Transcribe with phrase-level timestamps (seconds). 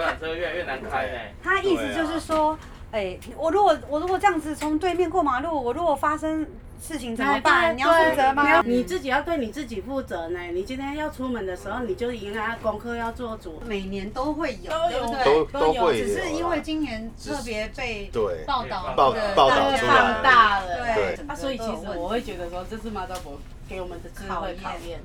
[0.00, 1.18] 游览车越来越难开呢。
[1.42, 2.58] 他意思就是说，
[2.90, 6.46] 哎、欸，我如果我如果这样子从对面过马路，我如果发生。
[6.82, 7.76] 事情怎么办？
[7.76, 8.62] 你要负责吗？
[8.62, 10.40] 你自己要对你自己负责呢。
[10.54, 13.62] 你今天要出门的时候，你就应该功课要做足。
[13.66, 15.24] 每年都会有，对不对？
[15.24, 15.92] 都都有。
[15.92, 18.10] 只是因为今年特别被
[18.46, 20.66] 报道报报道出来放大了。
[20.86, 21.20] 对。
[21.28, 23.38] 啊，所以其实我会觉得说，这是妈祖婆
[23.68, 25.02] 给我们的智慧考验。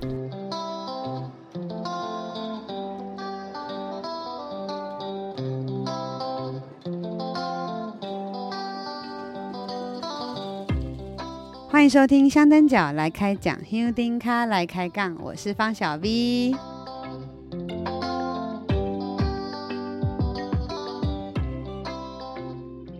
[11.75, 16.54] 欢迎收听香灯脚来开讲，香灯脚来开杠，我是方小 V。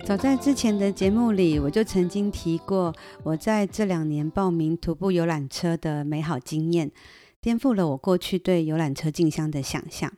[0.06, 2.94] 早在之前的节目里，我就曾经提过
[3.24, 6.92] 我在这两年报名徒步游览车的美好经验，
[7.40, 10.12] 颠覆了我过去对游览车进香的想象。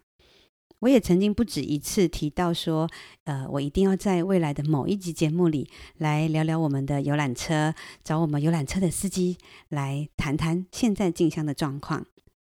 [0.79, 2.87] 我也曾经不止一次提到说，
[3.23, 9.37] 呃，我一定要在未来的某一集节目里来聊聊我们的游览车，找我们游览车的司机
[9.69, 12.05] 来谈谈现在进香的状况。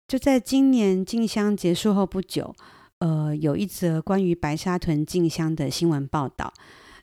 [0.06, 2.54] 就在今年进香结束后不久，
[2.98, 6.52] 呃，有一则关于白沙屯进香的新闻报道，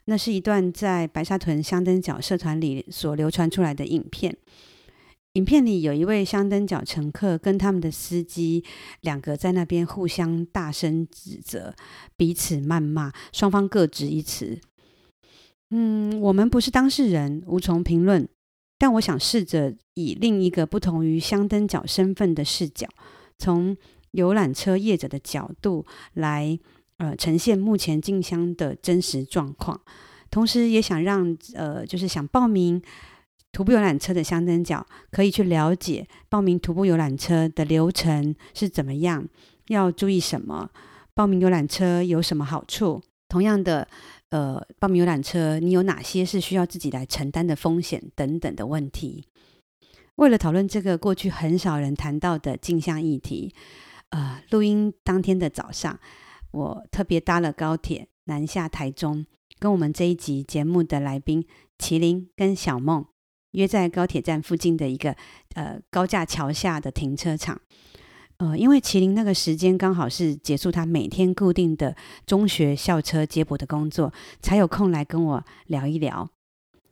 [0.04, 4.36] 那是一段在白沙屯香灯脚社团里所流传出来的影片。
[5.36, 8.64] 影片里有一位香灯脚乘客跟他们的司机
[9.02, 11.74] 两个在那边互相大声指责，
[12.16, 14.58] 彼此谩骂，双方各执一词。
[15.70, 18.26] 嗯，我们不是当事人，无从评论。
[18.78, 22.88] 但我想试着以另一个不同于香灯脚身份的视角，
[23.36, 23.76] 从
[24.12, 26.58] 游览车业者的角度来
[26.96, 29.78] 呃呈现目前进香的真实状况，
[30.30, 32.80] 同时也想让呃就是想报名。
[33.56, 39.26] 徒步游览车的香灯脚可以去了解报名徒步游览车的流程是怎么样，
[39.68, 40.68] 要注意什么？
[41.14, 43.02] 报名游览车有什么好处？
[43.30, 43.88] 同样的，
[44.28, 49.24] 呃，报名游览车你有哪些是需要自己来承担的风险等等的问题？
[50.16, 53.54] 为了讨论这个过去很少人谈到的镜像议题，
[54.10, 55.98] 呃，录音当天的早上，
[56.50, 59.24] 我特别搭了高铁南下台中，
[59.58, 61.46] 跟我们这一集节目的来宾
[61.78, 63.06] 麒麟跟小梦。
[63.56, 65.16] 约在高铁站附近的一个
[65.54, 67.58] 呃高架桥下的停车场，
[68.36, 71.96] 呃，因为麒麟那个时间刚好是结束他每天固定的
[72.26, 76.28] 中学校车接驳的工作，才有空来跟我聊一聊。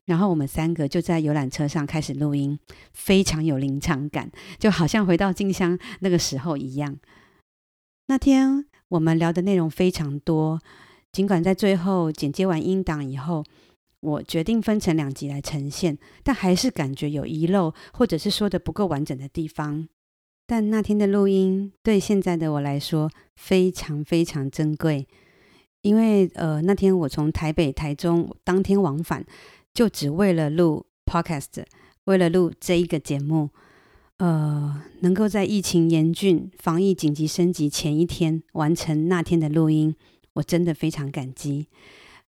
[0.06, 2.58] 然后我们三个就在游览车上开始录音，
[2.94, 6.96] 非常有临场感，就好像回到静香那个时候一样。
[8.06, 10.58] 那天我们聊的内容非常多，
[11.12, 13.44] 尽管在最后剪接完音档以后。
[14.04, 19.88] 我决定分成两集来呈现，但还是感觉有遗漏，或者是说的不够完整的地方。
[20.46, 25.08] 但那天的录音对现在的我来说非常非常珍贵，
[25.80, 29.24] 因为呃那天我从台北、台中当天往返，
[29.72, 31.64] 就只为了录 Podcast，
[32.04, 33.48] 为了录这一个节目，
[34.18, 39.96] 呃，能够在疫情严峻、防疫紧急升级前一天完成那天的录音，
[40.34, 41.68] 我真的非常感激。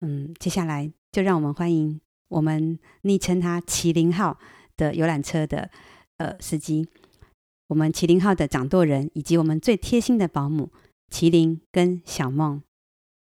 [0.02, 0.92] 嗯，接下来。
[1.12, 2.00] 就让我们欢迎
[2.30, 4.40] 我们昵称他“麒麟号”
[4.78, 5.70] 的游览车的
[6.16, 6.88] 呃司机，
[7.68, 10.70] 我们麒麟号的掌舵人，以及我们最贴心的保姆
[11.14, 12.62] 麒麟跟小梦。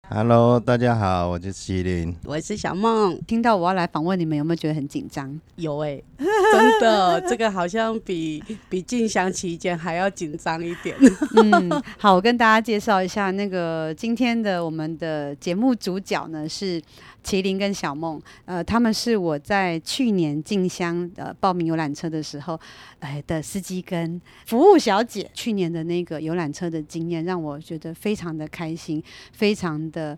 [0.08, 3.20] Hello，大家好，我是麒麟，我是小梦。
[3.26, 5.40] 听到我要来访问你们，有没有觉得很紧张？
[5.56, 10.96] 有哎、欸，真的，这个好像比比进香期间还要紧张一点。
[11.42, 16.82] 嗯，好，我跟大家介绍一下，那个今天的我们的节目主角呢是
[17.24, 22.60] 麒麟跟小梦，呃，他们是我在去年进香呃报名游览车的时候，
[23.00, 25.30] 呃的司机跟服务小姐。
[25.34, 30.18] 去年的那个游览车的经验让我觉得非常的开心，非常的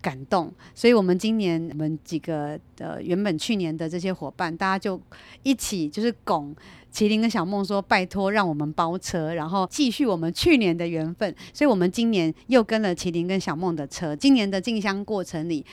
[0.00, 0.52] 感动。
[0.74, 5.00] 所以，我们今年我们几个呃原本去年的这些伙伴，大家就
[5.42, 6.54] 一起就是拱
[6.92, 11.34] 麒麟跟小梦说，拜托让我们包车，然后继续我们去年的缘分。
[11.54, 14.14] 所以我们今年又跟了麒麟跟小梦的车。
[14.14, 15.64] 今年的进香过程里。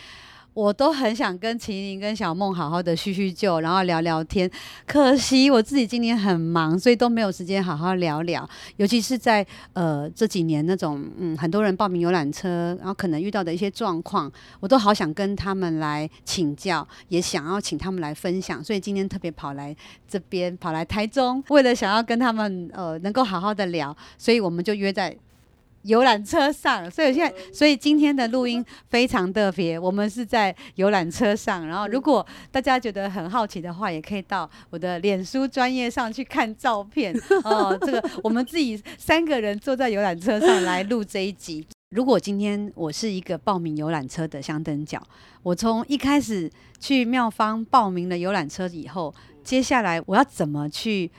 [0.60, 4.50] 我都很想跟麒麟跟小梦好好的叙叙旧，然后聊聊天。
[4.86, 8.48] 可惜我自己今年很忙，所以都没有时间好好聊聊。
[8.76, 14.30] 尤其是在呃这几年那种嗯很多人报名游览车，然后可能遇到的一些状况，
[14.60, 18.62] 我都好想跟他们来请教，也想要请他们来分享。
[18.62, 19.74] 所以今天特别跑来
[20.10, 25.16] 这边，跑来台中，为了想要跟他们呃能够好好的聊，所以我们就约在。
[25.84, 29.80] 游览车上，所以现在，所以今天的录音非常特别。
[29.80, 37.78] 我们是在游览车上，然后如果大家觉得很好奇的话，也可以到我的脸书专业上去看照片 哦。
[37.82, 41.66] 这个我们自己三个人坐在游览车上来录这一集。
[41.92, 45.02] 如果今天我是一个报名游览车的香灯脚，
[45.42, 46.48] 我从一开始
[46.80, 49.12] 去妙方报名了游览车以后，
[49.44, 51.10] 接下来我要怎么去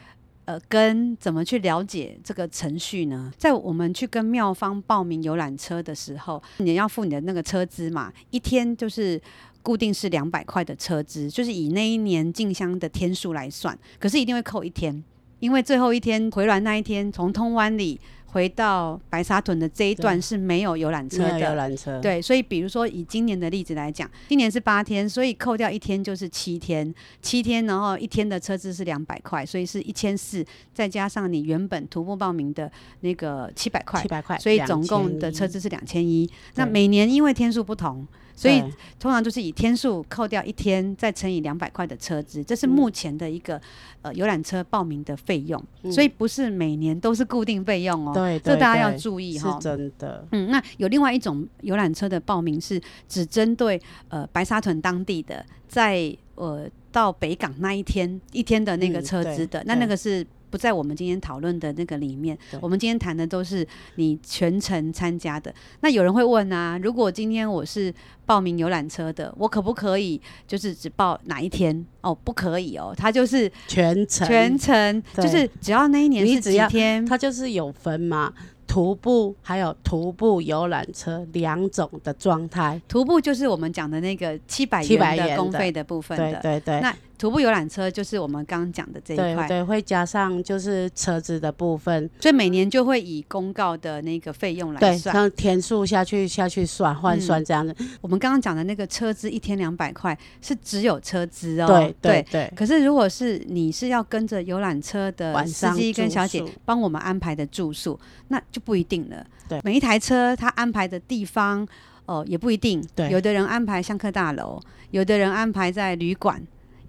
[0.50, 3.32] 呃跟怎么去了解这个程序呢？
[3.38, 9.20] 在我们去跟妙方报名游览车的时候，你要付你的那个车资嘛，一天就是
[9.62, 15.04] 固定是两百块的车资，就是以那一年进香的天数来算，可是一定会扣一天，
[15.38, 18.00] 因为最后一天回銮那一天从通湾里。
[18.32, 22.00] 回到白沙屯的这一段是没有游览车的，游览车。
[22.00, 36.30] 对，所以比如说以今年的例子来讲，今年是八天，所以扣掉一天就是七天，七天，然后一天的车资是两百块，所以是一千四，再加上你原本徒步报名的那个七百块，七百块，所以总共的车资是两千一。
[36.54, 38.06] 那每年因为天数不同。
[38.40, 38.58] 所以
[38.98, 43.62] 通常就是以天数扣掉一天，再乘以两百块的车资，这是目前的一个、嗯、
[44.00, 45.92] 呃游览车报名的费用、嗯。
[45.92, 49.52] 所以不是每年都是固定费用哦，对，这大家要注意哈。
[49.52, 50.26] 是真的。
[50.32, 53.78] 嗯，那有另外一种游览车的报名是只针对
[54.08, 60.26] 呃白沙屯当地的，在呃到北港那一天一天的那个车资的、嗯，那那个是。
[60.50, 65.54] 不在我们今天讨论的那个里面，我们今天谈的都是你全程参加的。
[65.80, 67.92] 那有人会问啊，如果今天我是
[68.26, 71.86] 报名游览车的，我可不可以就是只报哪一天？
[72.00, 78.32] 哦，不可以哦，他就是全程，全程就是只要那一年是几天，他就是有分嘛。
[78.66, 86.80] 徒步还有徒步游览车两种的状态，徒步就是我们讲的那个七百元的公费的部分的，对对对。
[86.80, 97.74] 那徒步游览车就是我们刚刚讲的这一块，对对，会加上就是车子的部分，所以每年就会以公告的那个费用来算，像天数下去下去算换算这样子。
[97.80, 102.52] 嗯、我们刚刚讲的那个车资一天两百块是只有车资哦，对对对。
[102.56, 108.58] 可是如果是你是要跟着游览车的司机跟小姐帮我们安排的住宿，那就。
[108.62, 111.66] 不一定了，对，每一台车他安排的地方，
[112.04, 112.80] 哦、呃，也不一定。
[112.94, 114.60] 对，有的人安排香客大楼，
[114.92, 116.40] 有的人安排在旅馆，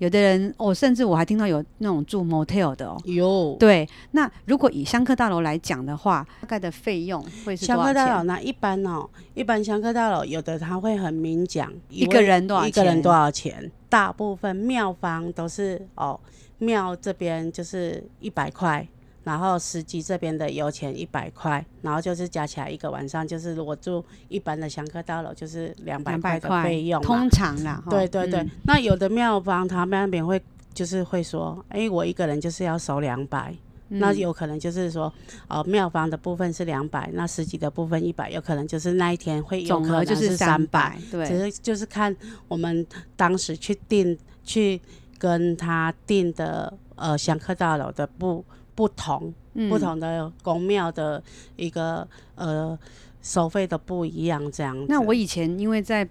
[0.02, 3.00] 有的人哦，甚至我还听到有那种住 motel 的哦。
[3.06, 3.88] 有，对。
[4.14, 7.78] 那如果以香客大楼来讲的话，大概的费用会是多少钱？
[7.78, 12.70] 香客大楼那一般哦，一般香客大楼有的他会很明讲，一个人多少钱？
[12.70, 13.72] 一个人多少钱？
[13.90, 16.20] 大部分庙方都是哦，
[16.58, 18.88] 庙这边就是一百块。
[19.24, 27.00] 然后司机这边的油钱一百块，然后就是加起来一个晚上，就是如果住一般的香客大楼，就是两百块的费用。
[27.04, 28.40] 通常啦，对对对。
[28.40, 30.42] 嗯、那有的庙方他们那边会
[30.74, 33.56] 就是会说，哎，我一个人就是要收两百、
[33.90, 35.14] 嗯，那有可能就是说，
[35.48, 42.16] 哦，庙方的部分是两百，那司机的部分一百，有可能就是那一天会有可能是三百，对，只是就是看
[42.48, 42.84] 我们
[43.16, 44.82] 当时去订去
[45.20, 48.44] 跟他订的呃香客大楼的不。
[48.74, 51.22] 不同、嗯、不同的宫庙的
[51.56, 52.78] 一个呃
[53.22, 54.86] 收费的不一样，这样。
[54.88, 56.08] 那我以前因为在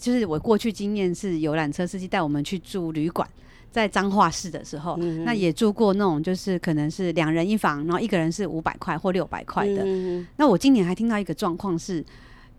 [0.00, 3.28] 就是我过去经验是游览车司机带我们去住旅馆，
[3.70, 10.26] 在彰化市的时候、嗯，那也住过那种就是可能是两人一房，然后一个人是五百块或六百块的、嗯。
[10.36, 12.04] 那我今年还听到一个状况是，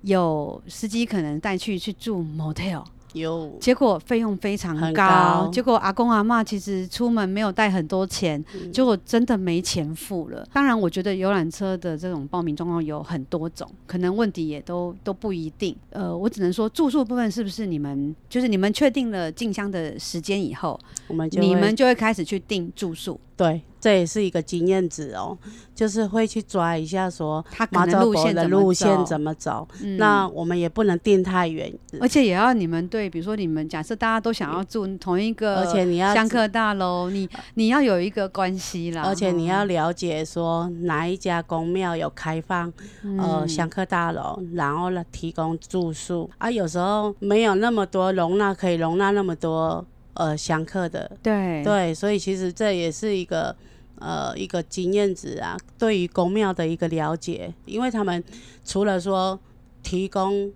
[0.01, 2.83] 有司机可能带去去住 motel。
[3.15, 10.45] 有，结果费用非常高，高，结果阿公阿嬷其实出门没有带很多钱，嗯，结果真的没钱付了。
[10.53, 15.75] 当然，我觉得游览车的这种报名状况有很多种，可能问题也都都不一定。
[15.91, 23.19] 呃，我只能说住宿部分是不是你们就是你们确定了进香的时间以后，我们你们就会开始去订住宿。
[23.37, 25.37] 对，这也是一个经验值哦，
[25.75, 42.71] 就是会去抓一下说他可能路线的路线怎么走，嗯，那我们也不能定太远，而且也要你们对，比如说你们假设大家都想要住同一个，而且你要香客大楼，你你要有一个关系啦，而且你要了解说哪一家公庙有开放，
[43.03, 46.29] 嗯，呃香客大楼，然后呢提供住宿。
[46.37, 49.85] 啊，有时候没有那么多容纳可以容纳那么多。
[50.15, 53.55] 呃，香客的，对对，所以其实这也是一个
[53.99, 58.23] 呃一个经验值啊，对于宫庙的一个了解，因为他们
[58.63, 59.39] 除了说
[59.83, 60.51] 提供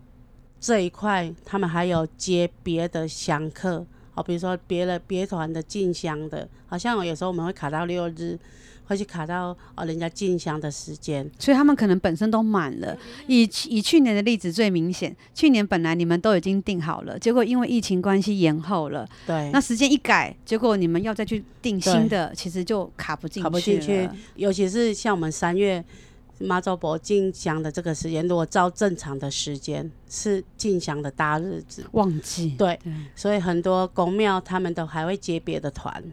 [0.60, 8.40] 这一块，他们还有接别的香客，好，比如说别的别团的进香的，好像有时候我们会卡到六日。
[8.90, 12.98] 会去卡到哦，人家进香的时间，所以他们可能本身都满了。
[13.28, 19.08] 以以去年的例子最明显，去年本来你们都已经订好了，结果因为疫情关系延后了。
[19.28, 23.44] 对，那时间一改，结果你们要再去订新的，其实就卡不进去。
[23.44, 25.86] 卡不进去，尤其是像我们三月
[26.40, 32.56] 妈祖伯进香的这个时间，如果照正常的时间是进香的大日子，旺季。
[32.58, 32.80] 对，
[33.16, 36.04] 所以很多宫庙他们都还会接别的团，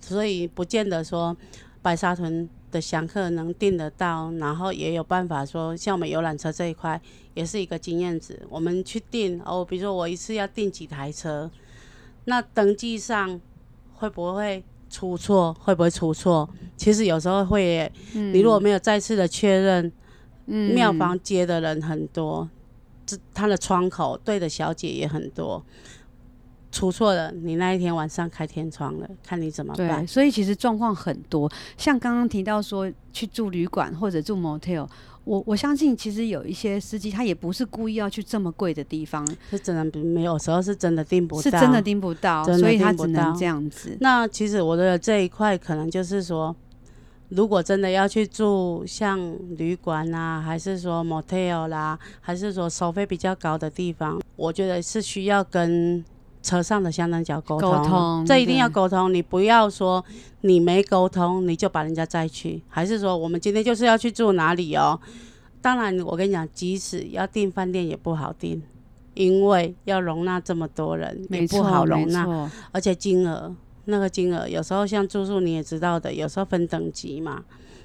[0.00, 1.36] 所以不见得说。
[1.84, 6.98] 白沙屯的香客能订得到，然后也有办法说，像我们游览车这一块，
[7.34, 8.40] 也是一个经验值。
[8.48, 11.50] 我们去订哦，比如说我一次要订几台车，
[12.24, 13.38] 那登记上
[13.92, 15.52] 会不会出错？
[15.60, 16.48] 会不会出错？
[16.74, 19.92] 其实有时候会，嗯、你如果没有再次的确认，
[20.46, 22.48] 嗯，庙方接的人很多，
[23.04, 25.62] 这他的窗口对的小姐也很多。
[26.74, 30.00] 出错了，你那一天晚上开天窗了，看你怎么办。
[30.00, 34.84] 对，所以其实状况很多，像刚刚提到说去住旅馆或者住 motel，
[35.22, 43.96] 我我相信其实有一些司机他也不是故意要去这么贵的地方，是真的没有时候是真的订不到，是真的订不到，所以他只能这样子。
[44.00, 46.54] 那其实我的这一块可能就是说，
[47.28, 49.20] 如果真的要去住像
[49.56, 56.04] 旅馆啊，还是说 motel 啦，还是说收费比较高的地方，我觉得是需要跟。
[56.44, 59.12] 车上的相当叫沟通，沟通，这一定要沟通。
[59.12, 60.04] 你不要说
[60.42, 65.00] 你没沟通，你就把人家载去，还是说我们今天就是要去住哪里哦？
[65.62, 68.62] 当然，我跟你讲，即使要订饭店也不好订，
[69.14, 77.42] 因为要容纳这么多人也不好容纳，而且金额那个金额有时候像住宿你也知道的，有时候分等级嘛，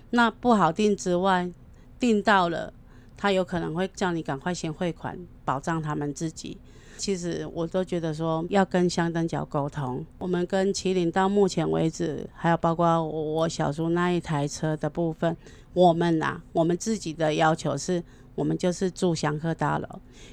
[0.09, 1.49] 那不好订之外，
[1.97, 2.73] 订到了
[3.15, 6.57] 他有可能会叫你赶快先汇款，保障他们自己。
[6.99, 10.05] 其实我都觉得说要跟香灯脚沟通。
[10.17, 15.35] 我们跟麒麟到目前为止，还有包括我小叔那一台车的部分，
[15.73, 18.03] 我们啊，我们自己的要求是，
[18.35, 19.87] 我们就是住香客大楼，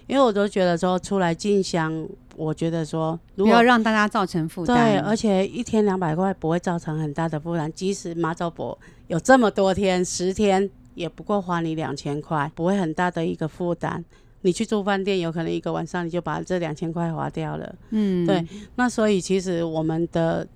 [0.09, 2.07] 因为我都觉得说出来进香，
[2.37, 4.77] 我觉得说如果不要让大家造成负担。
[4.77, 14.05] 对，而且一天两百块不会造成很大的负担，即使马祖博有这么多天，十天也不过花你两千块，不会很大的一个负担。
[14.43, 17.75] 你去住饭店，有可能一个晚上你就把这两千块花掉了。
[17.91, 18.47] 嗯，对。
[18.77, 20.47] 那所以其实我们的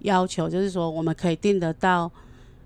[0.00, 2.10] 要求就是说，我们可以订得到。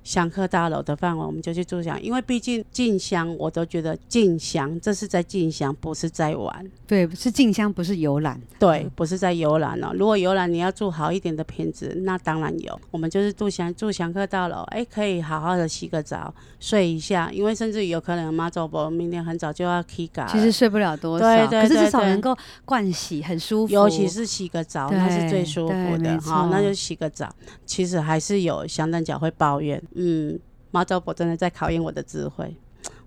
[0.02, 6.64] 香客大楼的范围，我们就去住香，因为毕竟进香，我都觉得进香，这是在进香，不是在玩。
[6.87, 8.40] 对，是进香，不是游览。
[8.59, 9.92] 对，不是在游览哦。
[9.95, 12.80] 如果游览你要住好一点的品质，那当然有。
[12.90, 20.26] 我们就是住香，住香客大楼，哎、欸，可以好好的洗个澡，睡一下，因为甚至有可能妈祖婆明天很早就要起驾。
[20.26, 23.73] 其实睡不了多少，对对对对，可是至少能够盥洗，很舒服。
[23.73, 26.21] 尤其是洗个澡，那是最舒服的。
[26.21, 27.33] 好，那就洗个澡。
[27.64, 29.80] 其实还是有香灯脚会抱怨。
[29.94, 30.38] 嗯，
[30.70, 32.56] 妈祖婆真的在考验我的智慧。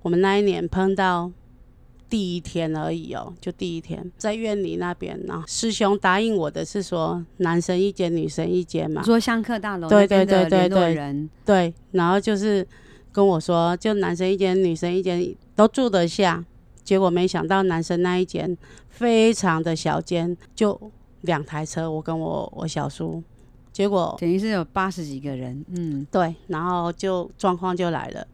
[0.01, 1.31] 我们那一年碰到
[2.09, 5.43] 第一天而已哦，就第一天在院里那边呢。
[5.47, 9.01] 师兄答应我的是说，男生一间，女生一间嘛。
[9.01, 12.67] 说香客大楼对对对对对对，然后就是
[13.11, 16.43] 跟我说，就男生一间，女生一间都住得下。
[16.83, 18.57] 结果没想到男生那一间
[18.89, 23.23] 非常的小间，就两台车，我跟我我小叔。
[23.73, 28.25] 结果等于是有八十几个人，嗯，对，然后就状况就来了，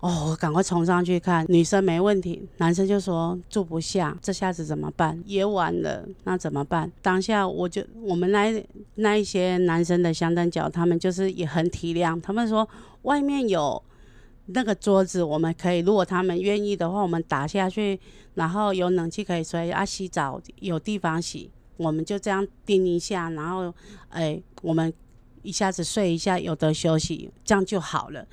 [0.00, 5.22] 哦，我赶快冲上去看，女生没问题，男生就说住不下，这下子怎么办？
[5.26, 6.90] 也晚了，那怎么办？
[7.02, 12.66] 当下我就我们那那一些男生的香灯脚，他们就是也很体谅，他们说
[13.02, 13.82] 外面有
[14.46, 18.00] 那个桌子，我们可以，如果他们愿意的话，我们打下去，
[18.34, 21.50] 然后有冷气可以吹啊，洗澡有地方洗。
[21.76, 23.74] 我们就这样盯一下，然后，
[24.08, 24.92] 哎，我们
[25.42, 28.26] 一下子睡一下，有得休息，这样就好了。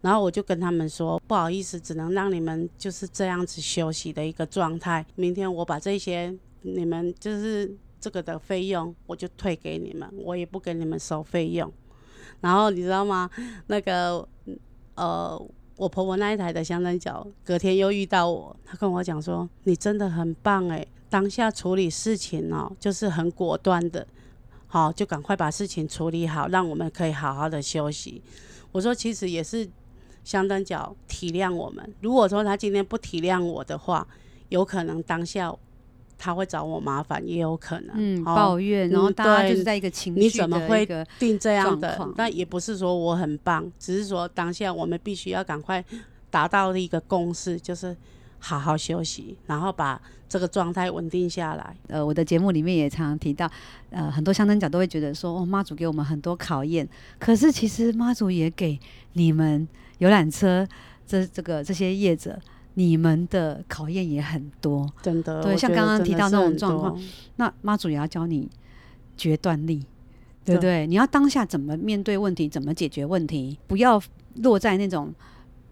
[0.00, 5.04] 然后我就跟他们说，不好意思，只能让你们就是这样子休息的一个状态。
[5.16, 11.72] 明天我把这些你们就是这个的费用，我就退给你们，我也不给你们收费用。
[12.40, 13.28] 然后你知道吗？
[13.66, 14.28] 那个，
[14.94, 15.36] 呃，
[15.76, 20.86] 我婆婆那一台的香灯脚，隔天又遇到我，她跟我讲说，你真的很棒哎。
[21.10, 24.06] 当下处理事情哦，就是很果断的，
[24.66, 28.22] 好，就赶快把事情处理好，让我们可以好好的休息。
[28.72, 29.66] 我说，其实也是
[30.22, 31.94] 相当脚体谅我们。
[32.02, 34.06] 如果说他今天不体谅我的话，
[34.50, 35.50] 有可能当下
[36.18, 40.86] 他会找我麻烦，也有可能，嗯，抱怨，然后大家就是在一个情绪你怎么会
[41.18, 41.98] 定这样的？
[42.14, 45.82] 但也不是说我很棒，只是说当下我们必须要赶快
[46.28, 47.96] 达到一个共识，就是。
[48.38, 51.76] 好好休息，然后把这个状态稳定下来。
[51.88, 53.50] 呃，我的节目里面也常常提到，
[53.90, 56.88] 呃，很多香灯脚都会觉得说，哦，妈祖给我们很多考验。
[57.18, 58.78] 可是其实妈祖也给
[59.14, 59.66] 你们
[59.98, 60.66] 游览车
[61.06, 62.38] 这这个这些业者，
[62.74, 64.88] 你们的考验也很多。
[65.02, 67.00] 真的，对，像刚刚提到那种状况，
[67.36, 68.48] 那妈祖也要教你
[69.16, 69.84] 决断力，
[70.44, 70.60] 对不？
[70.62, 74.00] 对，你要当下怎么面对问题，怎么解决问题，不要
[74.36, 75.12] 落在那种。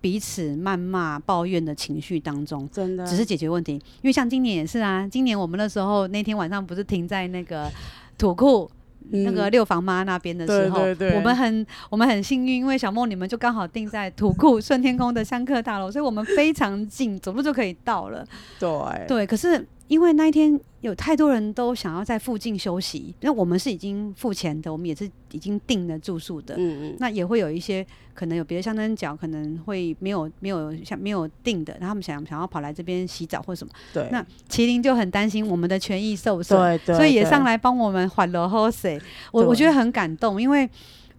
[0.07, 3.73] 彼此谩骂、抱怨的情绪当中，真的只是解决问题。
[3.73, 7.69] 因为像今年也是啊，今年我们那时候那天晚上不是停在那个
[8.17, 8.71] 土库
[9.11, 18.25] 那个六房妈那边的时候，对对对，我们很我们很幸运，因为小梦你们就刚好定在土库顺天宫的香客大楼，所以我们非常近，走路就可以到了。
[18.61, 18.69] 对
[19.09, 19.67] 对，可是。
[19.89, 26.55] 因为那一天有太多人都想要在附近休息，那我们是已经付钱的，我们也是已经订了住宿的。
[26.57, 26.97] 嗯嗯。
[27.01, 33.73] 那也会有一些可能有别的香灯脚可能会没有没有像没有订的，然后他们想想要跑来这边洗澡或什么。
[33.93, 34.09] 对。
[34.13, 36.97] 那麒麟就很担心我们的权益受损，对对。
[36.97, 39.01] 所以也上来帮我们缓了喝水。
[39.33, 40.69] 我我觉得很感动，因为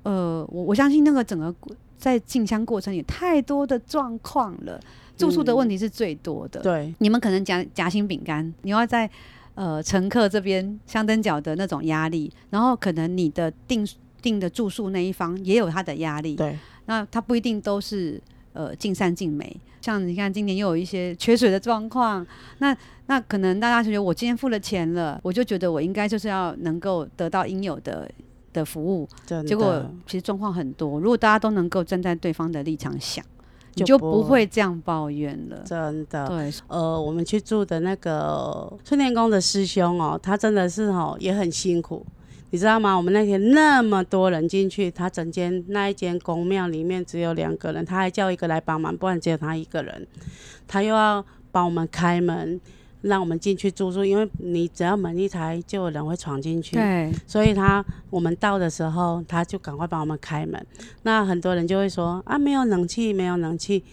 [0.03, 1.53] 呃，我我相信那个整个
[1.97, 4.79] 在进香过程也太多的状况了。
[5.17, 6.59] 住宿的问题是最多的。
[6.59, 9.09] 嗯、对，你们可能夹夹心饼干，你要在
[9.57, 13.85] 呃乘客这边香灯脚的那种压力，然后可能你的订
[14.21, 16.35] 订的住宿那一方也有他的压力。
[16.35, 18.21] 对，那他不一定都是
[18.53, 19.59] 呃尽善尽美。
[19.81, 22.25] 像你看，今年又有一些缺水的状况，
[22.59, 22.75] 那
[23.07, 28.09] 那可能大家觉得我今天付了钱了，我就觉得我应该就是要能够得到应有的
[28.53, 29.07] 的服务。
[29.47, 33.25] 结果其实状况很多，如果大家都能够站在对方的立场想。
[33.77, 36.27] 你就不会这样抱怨了，真的。
[36.27, 42.05] 对，呃，我们去住的那个春天宫的师兄哦，他真的是哦也很辛苦，
[42.49, 42.95] 你知道吗？
[42.95, 50.07] 我们那天那么多人进去，他整间那一间宫庙里面只有两个人，他还叫一个来帮忙，不然只有他一个人，
[50.67, 52.59] 他又要帮我们开门。
[53.01, 56.75] 让我们进去住宿，因为你只要门一开，就有人会闯进去。
[56.75, 60.65] 对，所以他我们到的时候，他就赶快帮我们开门。
[61.03, 63.83] 那很多人就会说啊，没有冷气，没有冷气。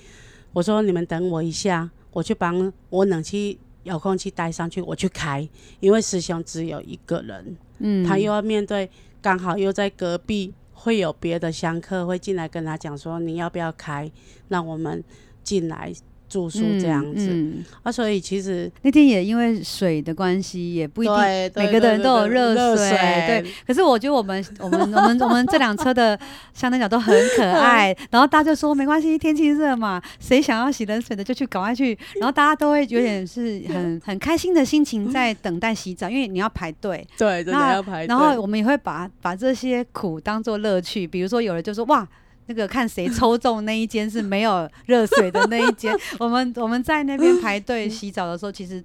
[0.53, 5.47] 我说你们等我一下，我去帮我冷气遥控器带上去，我去开。
[5.81, 8.89] 因为师兄只有一个人，嗯，他又要面对，
[9.21, 14.11] 刚好又在隔壁，会有别的香客会进来跟他讲说，你要不要开？
[14.49, 15.05] 让我们
[15.43, 15.93] 进来。
[16.35, 21.17] 住宿这样子，嗯嗯、啊，所以其实那天也因为水的关系，也不一定
[21.55, 23.45] 每个人都有热水，对。
[23.65, 26.19] 可是我觉得我们我们我们 我们这辆车的
[26.53, 38.09] 香灯脚都很可爱， 然后大家就说没关系，天气热嘛，谁想要洗冷水的就去赶快去， 然后大家都会有点是很很开心的心情在等待洗澡，因为你要排队，对，真的要排队。
[38.09, 42.05] 然后我们也会把把这些苦当做乐趣，比如说有人就说哇。
[42.47, 48.85] 那个看谁抽中那一间是没有热水的那一间， 我们我们在那边排队洗澡的时候，其实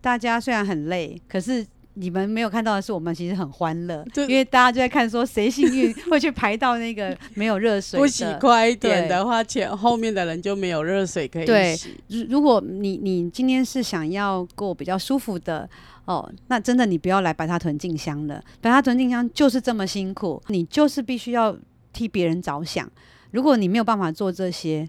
[0.00, 7.98] 大家虽然很累，可是你们没有看到的是，我们其实很欢乐，因为大家就在看说谁幸运会去排到那个没有热水。
[7.98, 11.46] 不洗快一点的话，前后面的人就没有热水可以洗。
[11.46, 15.68] 对，如如果你你今天是想要过比较舒服的
[16.06, 21.56] 哦，那真的你不要来白沙屯进香了，白沙屯进香就是这么辛苦，你就是必须要。
[21.92, 22.90] 替别人着想，
[23.30, 24.88] 如果你没有办法做这些，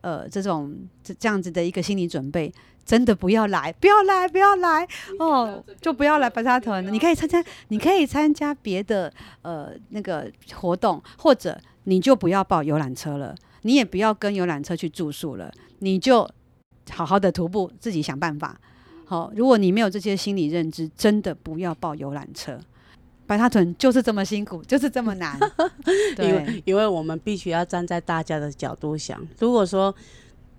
[0.00, 2.52] 呃，这种这这样子的一个心理准备，
[2.84, 4.86] 真的不要来，不要来，不要来
[5.18, 6.92] 哦，就不要来白沙屯。
[6.92, 9.12] 你可以参加，你可以参加别的
[9.42, 16.28] 呃那个活动，或者你就不要报游览车了，你也不要跟游览车去住宿了，你就
[16.90, 18.60] 好好的徒步，自己想办法。
[19.04, 22.58] 好，如果你没有这些心理认知，真的不要报游览车。
[23.32, 25.38] 白沙屯就是这么辛苦，就是这么难。
[26.14, 29.18] 对，因为因为我们必须要站在大家的角度想。
[29.38, 29.94] 如果说，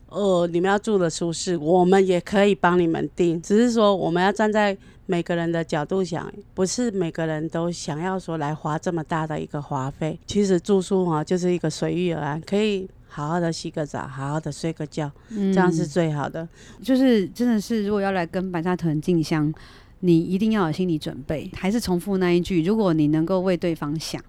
[0.08, 3.40] 呃，你们要住的舒适，我们也可以帮你们定。
[3.44, 10.20] 只是说，我们要站在每个人的角度想，不是每个人都想要说来花这么大的一个花费。
[10.26, 16.50] 其实住宿哈，就是一个随遇而安，可以好好的洗个澡，好好的睡个觉，嗯、这样是最好的。
[16.82, 19.54] 就是真的是，如果要来跟白沙屯进香。
[20.06, 24.22] 你一定要有心理准备，还是重复那一句：如果你能够为对方想，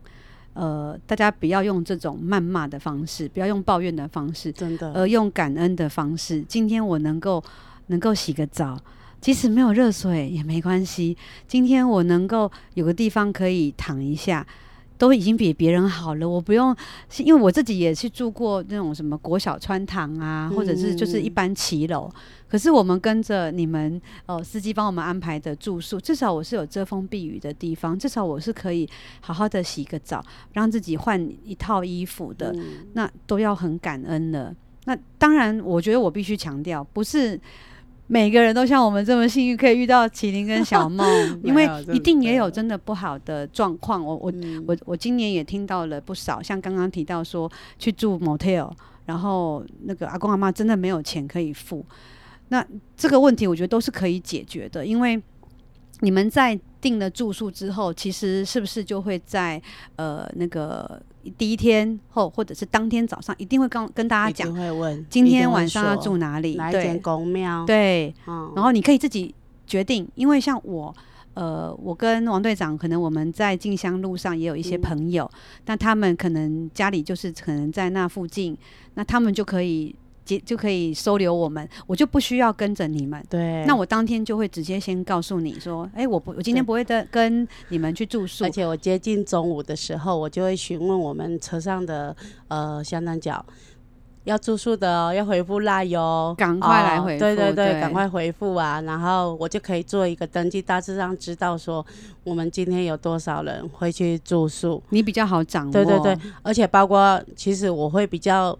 [0.52, 6.40] 呃，大家不要用这种谩骂的方式，不要用抱怨的方式，真的，而用感恩的方式。
[6.48, 7.42] 今天我能够
[7.88, 8.80] 能够洗个澡，
[9.20, 11.16] 即使没有热水也没关系。
[11.48, 14.46] 今天我能够有个地方可以躺一下。
[14.96, 16.74] 都已经比别人好了，我不用，
[17.18, 22.08] 因为我自己也去住过那种什么国小穿堂啊，或者是就是一般骑楼。
[22.14, 28.88] 嗯、可是我们跟着你们哦，司机帮我们安排的住宿，至少我是有遮风避雨的地方，至少我是可以
[29.20, 34.54] 好好的洗个澡，让自己换一套衣服的，嗯、那都要很感恩的。
[34.84, 37.40] 那当然，我觉得我必须强调，不是。
[38.06, 41.06] 每个人都像我们这么幸运，可以遇到麒麟跟小梦，
[41.42, 44.04] 因为一定也有真的不好的状况。
[44.04, 44.32] 我我
[44.66, 48.70] 我我今年也听到了不少，像刚刚提到说去住 motel，
[49.06, 51.84] 然后那个阿公阿妈真的没有钱可以付。
[52.48, 52.64] 那
[52.94, 55.20] 这个问题我觉得都是可以解决的，因为
[56.00, 59.60] 你们在订了住宿之后，其实是不是就会在
[59.96, 61.00] 呃那个。
[61.38, 64.54] 第一天后，或者是当天早上，一定会跟跟大家讲，
[65.08, 67.64] 今天晚上要住哪里，哪一间宫庙？
[67.64, 69.34] 对，嗯、然后你可以自己
[69.66, 70.94] 决定，因为像我，
[71.32, 75.26] 呃，我跟王队长可能我们在进香路上也有一些朋友，
[75.64, 78.54] 那、嗯、他们可能家里就是可能在那附近，
[78.92, 83.22] 那他们就可以接就可以收留我们，我就不需要跟着你们。
[83.28, 88.44] 对，那我当天就会直接先告诉你说，哎、欸，我不，我今天不会的跟你们去住宿。
[88.44, 92.16] 而且我接近中午的时候，我就会询问我们车上的
[92.48, 93.44] 呃香港脚。
[94.24, 98.80] 要住宿的哦，要回复赖哟，赶快来回复，哦，对对对，赶快回复啊！
[98.80, 101.84] 然后我就可以做一个登记，大致上知道说
[102.22, 105.72] 我们今天有多少人会去住宿，你比较好掌握。
[105.74, 108.58] 对对对，而且包括其实我会比较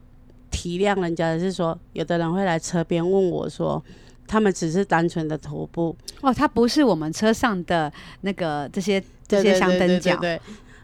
[0.55, 3.83] 体谅人家的是说，有的人会来车边问我说，
[4.27, 10.17] 他们只是单纯的徒步哦，他不是我们车上的那个这些这些香灯脚。
[10.19, 10.41] 对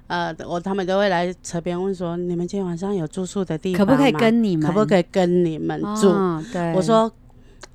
[0.08, 3.92] 呃，我他们都会来车边问说，你们今天晚上有住宿的地方吗？
[3.92, 4.66] 可不可以跟你们？
[4.66, 6.08] 可不可以跟你们住？
[6.08, 7.08] 哦、对，我说，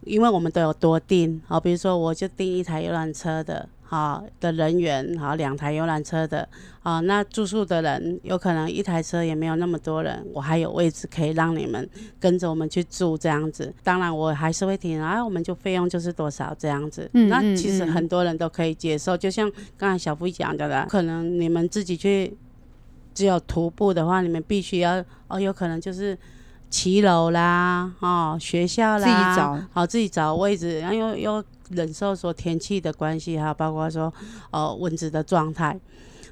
[0.01, 3.69] 因为我们都有多订，好，比如说我就订一台游览车的。
[3.87, 6.47] 好的人员，好两台游览车的，
[6.81, 11.87] 啊，那住宿的人有可能一台车也没有那么多人，我还有位置可以让你们
[12.19, 13.71] 跟着我们去住这样子。
[13.83, 17.07] 当然我还是会提，啊，我们就费用就是多少这样子。
[17.13, 22.35] 嗯，那其实很多人都可以接受，就像刚才小福讲的啦，可能你们自己去
[23.13, 26.17] 只有徒步的话，你们必须要哦，有可能就是
[26.71, 31.45] 骑楼啦，哦，学校啦，自己找，好自己找位置，然后又又。
[31.71, 34.13] 忍受说天气的关系，还有包括说
[34.51, 35.79] 呃蚊子的状态，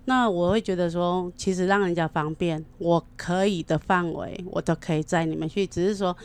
[0.05, 5.65] 那我会觉得说，其实让人家方便，我可以的范围，我都可以载你们去。
[5.65, 6.15] 只是说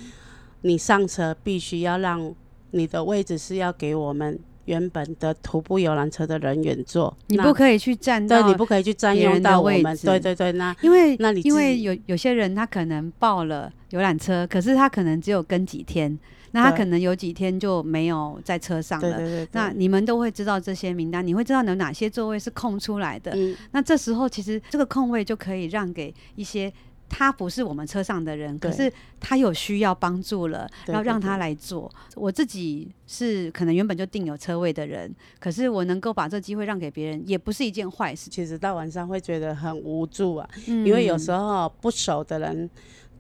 [0.63, 2.35] 你上车必须要让
[2.73, 9.97] 你的位置是要给我们原本的徒步游览车的人员坐，你不可以去占到，对，你不可以去占用到我们。
[9.99, 16.19] 对对对，那因为那你因为有有些人他可能报了游览车，可是他可能只有跟几天。
[16.53, 19.09] 那他可能有几天就没有在车上了。
[19.09, 23.33] 对对对对，那你们都会知道这些名单，你会知道有哪些座位是空出来的。
[23.35, 23.57] 嗯。
[23.73, 26.73] 那这时候其实这个空位就可以让给一些
[27.11, 31.91] 他不是我们车上的人，可是他有需要帮助了，然后让他来坐。
[32.15, 38.29] 我自己是可能原本就订有车位的人，可是我能够把这机会让给别人，也不是一件坏事。
[38.29, 42.69] 其实到晚上会觉得很无助啊，嗯，因为有时候不熟的人，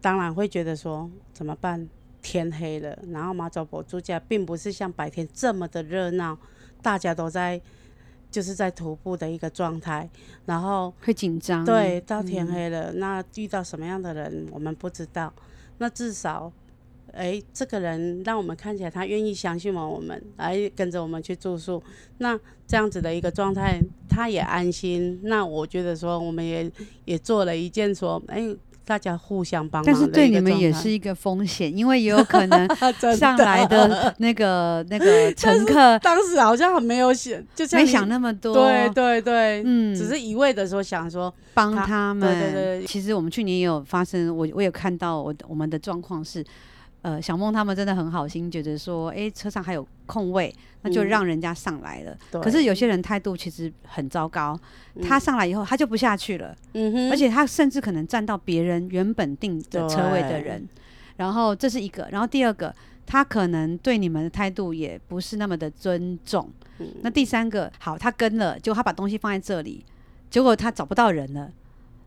[0.03, 1.88] 当然会觉得说怎么办？
[2.20, 6.37] 天黑了，然后马祖博住家并不是像白天这么的热闹，
[6.83, 7.61] 大家都在
[8.31, 10.09] 就是在徒步的一个状态，
[10.44, 11.64] 然后会紧张。
[11.64, 15.33] 对，到天黑了，嗯，那遇到什么样的人我们不知道。
[15.78, 16.52] 那至少，
[17.12, 21.83] 哎，这个人让我们看起来他愿意相信我们，来跟着我们去住宿。
[22.18, 25.20] 那这样子的一个状态，他也安心。
[25.22, 26.70] 那我觉得说，我们也
[27.04, 28.54] 也做了一件说，哎。
[28.88, 32.66] 大家互相帮忙，但是对你们也是一个风险，因为也有可能
[33.14, 42.87] 上来的那个那个 乘客，当时好像很没有想，就没想那么多，对对对，嗯，只是一味的说想说帮他们，对对对。
[42.87, 46.42] 其实我们去年也有发生，我我有看到我我们的状况是。
[47.03, 52.17] 呃，小梦他们真的很好心，觉得说，哎、欸，车上还有空位，那就让人家上来了。
[52.33, 54.59] 嗯、可是有些人态度其实很糟糕，
[55.03, 60.69] 他上来以后他就不下去了，嗯、而且他甚至可能占到别人原本定的车位的人。
[61.17, 62.75] 然后这是一个，然后第二个，
[63.07, 66.51] 他可能对你们的态度也不是那么的尊重。
[66.79, 69.85] 嗯、那第三个，好，他跟了，结果他把东西放在这里，
[70.31, 71.47] 结果他找不到人了，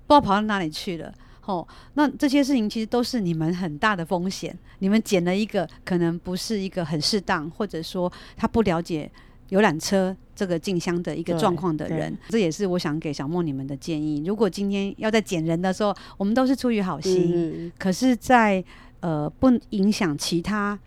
[0.08, 1.14] 不知道跑到哪里去了。
[1.46, 4.58] 哦，那这些事情其实都是你们很大的风险。
[4.80, 9.10] 你们捡了一个可能不是一个很适当，或者说他不了解
[9.50, 14.24] 游览车这个进香的一个状况的人，这也是我想给小莫你们的建议。
[14.26, 18.66] 如果今天要在捡人的时候，我们都是出于好心，嗯、可是在，在
[19.02, 20.78] 呃不影响其他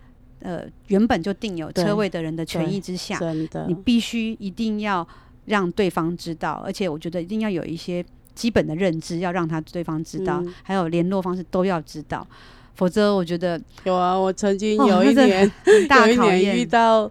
[0.40, 3.18] 呃原本就定有车位的人的权益之下，
[3.66, 5.06] 你必须一定要
[5.46, 8.04] 让对方知道，而且我觉得一定要有一些。
[8.34, 12.26] 基本的认知要让他对方知道，嗯、还有联络方式都要知道，
[12.74, 14.18] 否则我觉得有啊。
[14.18, 17.10] 我曾经有一年， 哦、大有一年遇到，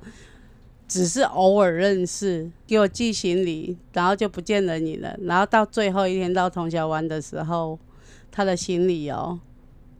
[0.88, 5.18] 只是偶尔认识，给我寄行李，然后就不见了你了。
[5.22, 7.80] 然后到最后一天到通霄湾的时候，
[8.30, 9.40] 他的行李哦，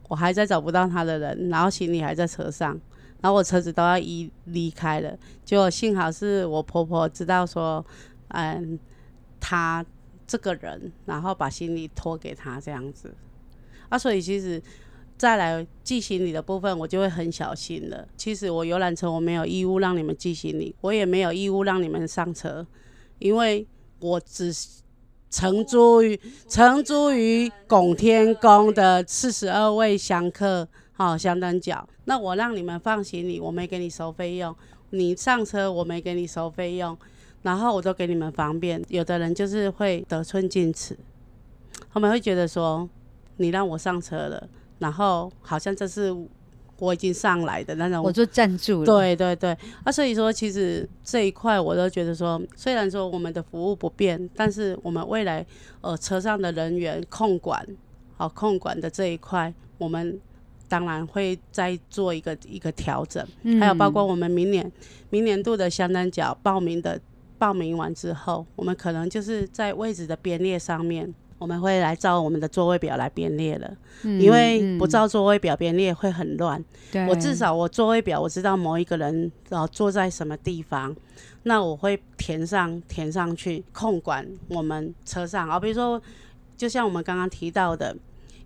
[0.10, 2.78] 我还在找不到他的人，然后行李还在车上，
[3.22, 5.18] 然后我车子都要移离开了。
[5.46, 7.84] 结果幸好是我婆婆知道说，
[8.28, 8.78] 嗯，
[9.40, 9.86] 他。
[10.26, 13.14] 这个人，然后把行李托给他这样子，
[13.90, 14.62] 啊，所以其实
[15.18, 18.08] 再来寄行李的部分，我就会很小心了。
[18.18, 22.66] 其实我游览车我没有义务让你们寄行李，我也没有义务让你们上车，
[23.20, 23.66] 因为
[24.00, 24.54] 我只
[25.30, 31.88] 承租于承租于拱天宫的四十二位香客，好、哦，香灯脚。
[32.06, 34.54] 那我让你们放行李，我没给你收费用；
[34.90, 36.98] 你上车，我没给你收费用。
[37.44, 38.84] 然后我都给你们方便。
[38.88, 40.98] 有的人就是会得寸进尺，
[41.94, 42.90] 他们会觉得说，
[43.38, 46.12] 你让我上车了，然后好像这是
[46.80, 48.86] 我已经上来的那种，我就站住了。
[48.86, 55.46] 对对对，啊，所以说其实这一块我都觉得说，虽然说我们的服务不变，但是我们未来
[55.82, 57.66] 呃车上的人员控管，
[58.18, 60.20] 好控管的这一块，我们
[60.68, 64.70] 当然会再做一个一个调整，嗯、还有包括我们明年
[65.10, 67.00] 明年度的香灯脚报名的
[67.44, 71.14] 报名完之后，我们可能就是在位置的编列上面。
[71.40, 73.70] 我们会来照我们的座位表来编列了，
[74.04, 76.64] 嗯、因为不照座位表编列会很乱。
[76.90, 80.96] 对，我至少我座位表我知道某一个人哦坐在什么地方，
[81.44, 86.02] 那我会填上填上去控管我们车上啊，比如说
[86.56, 87.94] 就像我们刚刚提到的。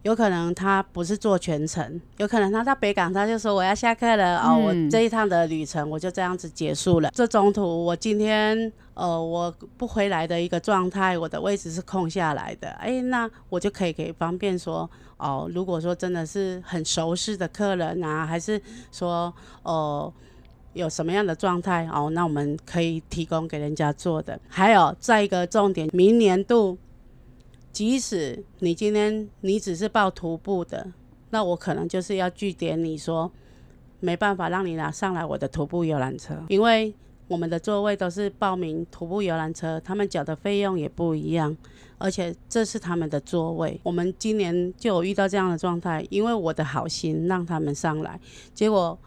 [0.04, 7.10] 有可能他不是做全程，有可能他到北港，他就说我要下课了、嗯、哦，我这一趟的旅程我就这样子结束了。
[7.14, 19.34] 这中途我今天呃我不回来的一个状态，我的位置是空下来的，哎、欸，那我就可以给方便说哦，如果说真的是很熟悉的客人啊，还是说
[19.64, 20.14] 哦、呃、
[20.74, 24.40] 有什么样的状态哦，那我们可以提供给人家做的。
[24.48, 26.78] 还有再一个重点，明年度。
[27.78, 30.92] 即使你今天你只是报徒步的，
[31.30, 33.32] 那我可能就是要据点你说，
[34.00, 36.92] 没办法让你拿上来我的徒步游览车，因为
[37.28, 41.56] 我们的座位都是报名徒步游览车，他们缴的费用也不一样，
[42.00, 43.80] 而且这是他们的座位。
[43.84, 48.20] 我们今年就有遇到这样的状态，因为我的好心让他们上来，
[48.56, 48.98] 结果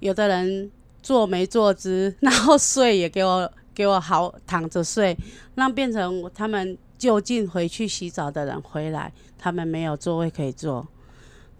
[0.00, 0.68] 有的人
[1.00, 5.16] 坐没坐姿，然后睡也给我给我好躺着睡，
[5.54, 6.76] 那变成他们。
[7.04, 10.88] 就近回去洗澡的人回来，他们没有座位可以坐，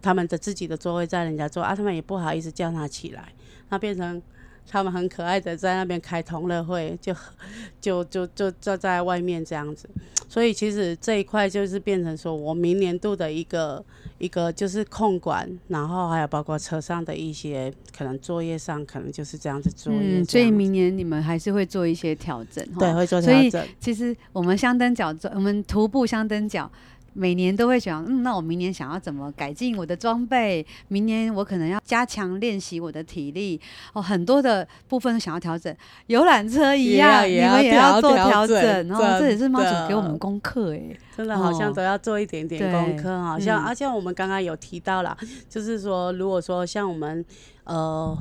[0.00, 3.28] 他们的自己的座位在人家坐啊，他们也不好意思叫他起来，
[3.68, 4.22] 那变成
[4.68, 7.14] 他们很可爱的在那边开同乐会，就
[7.80, 9.88] 就就就坐在外面这样子，
[10.28, 13.84] 所以其实这一块就是变成说我明年度的一个
[14.18, 23.50] 一个就是控管，然后还有包括车上的一些可能作业上可能就是这样子作业，嗯，所以明年你们还是会做一些调整，对，会做调整。
[23.50, 26.70] 所以其实我们香灯脚，我们徒步香灯脚。
[27.14, 30.66] 每年都会想，嗯，那我明年想要怎么改进我的装备？
[30.88, 33.60] 明年我可能要加强练习我的体力
[33.92, 35.74] 哦，很多的部分想要调整。
[36.08, 40.82] 游览车一样，你们也要做调整，然后这也是妈祖给我们功课哎，
[41.16, 45.16] 真的好像都要做一点点功课，好像而且我们刚刚有提到了，
[45.48, 47.24] 就是说，如果说像我们
[47.62, 48.18] 呃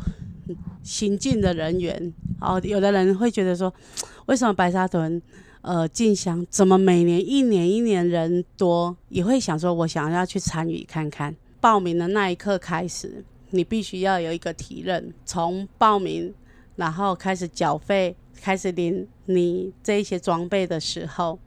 [0.84, 3.74] 新进的人员，哦，有的人会觉得说，
[4.28, 5.20] 为什么白沙屯？
[5.64, 11.34] 呃，进香怎么每年一年一年人多，也会想说，我想要去参与看看。
[11.62, 16.34] 报名的那一刻开始，你必须要有一个体认，从报名，
[16.76, 21.40] 然后开始缴费，开始领你这一些装备的时候，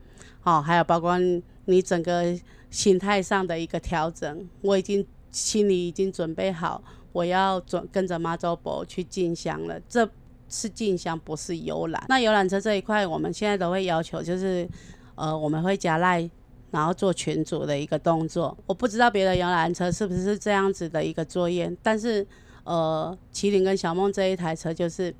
[0.45, 1.19] 哦，还有包括
[1.67, 2.35] 你整个
[2.71, 9.79] 心态上的一个调整，我已经心里已经准备好，我要准跟着妈祖婆去进香了。
[9.87, 10.09] 这。
[10.49, 12.05] 是进香，不是游览。
[12.09, 14.69] 那游览车这一块，我们现在都会要求，就是，
[15.15, 16.29] 呃，我们会加赖，
[16.71, 18.57] 然后做群组的一个动作。
[18.67, 22.27] 我不知道别的游览车是不是这样子的一个作业，但是，
[22.65, 25.15] 呃，麒麟跟小梦这一台车，就是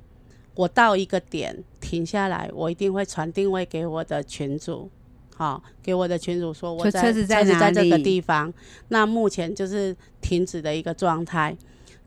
[0.55, 4.89] 我到一个点停下来，我一定会传定位给我的群主，
[5.35, 8.53] 好，给我的群主说我在车子在这个地方，
[8.87, 11.55] 那目前就是停止的一个状态。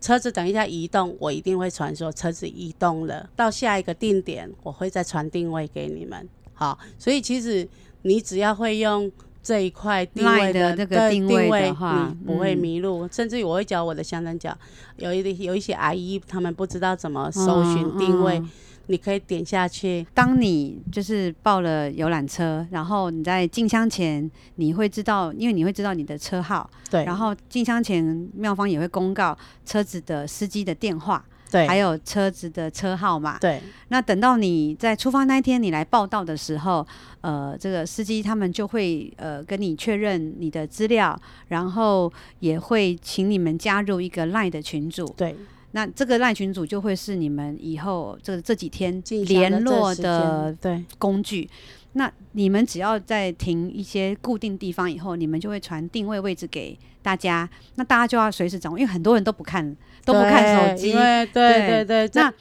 [0.01, 6.29] 车子等一下移动，我一定会传说车子移动了，到下一个定点，我会再传定位给你们。
[6.55, 7.69] 好，所以其实
[8.03, 9.11] 你只要会用
[9.43, 13.07] 这一块定位的那个定位的话，你不会迷路。
[13.07, 14.57] 嗯、甚至于我会教我的香港脚，
[14.97, 18.39] 有一有一些阿姨他们不知道怎么搜寻定位。
[18.39, 18.51] 嗯嗯
[18.91, 20.05] 你可以点下去。
[20.13, 26.69] 当你就是报了游览车，然后你在进香前，你会知道，因为你会知道你的车号。
[26.91, 27.05] 对。
[27.05, 33.39] 然后进香前，妙方也会公告车子的司机的电话，对，还有车子的车号码。
[33.39, 33.63] 对。
[33.89, 36.85] 那等到你在出发那一天，你来报到的时候，
[37.21, 45.07] 呃，这个司机他们就会呃跟你确认你的资料，然后也会请你们加入一个 LINE 的群组。
[45.17, 45.37] 对。
[45.73, 51.49] 那这个赖群组就会是你们以后这这几天联络的对工具。
[51.93, 57.49] 那你们只要在停一些固定地方以后，你们就会传定位位置给大家。
[57.75, 60.93] 那大家就要随时掌握，因为很多人都不看，都不看手机。
[60.93, 62.23] 对对对对。
[62.23, 62.33] 那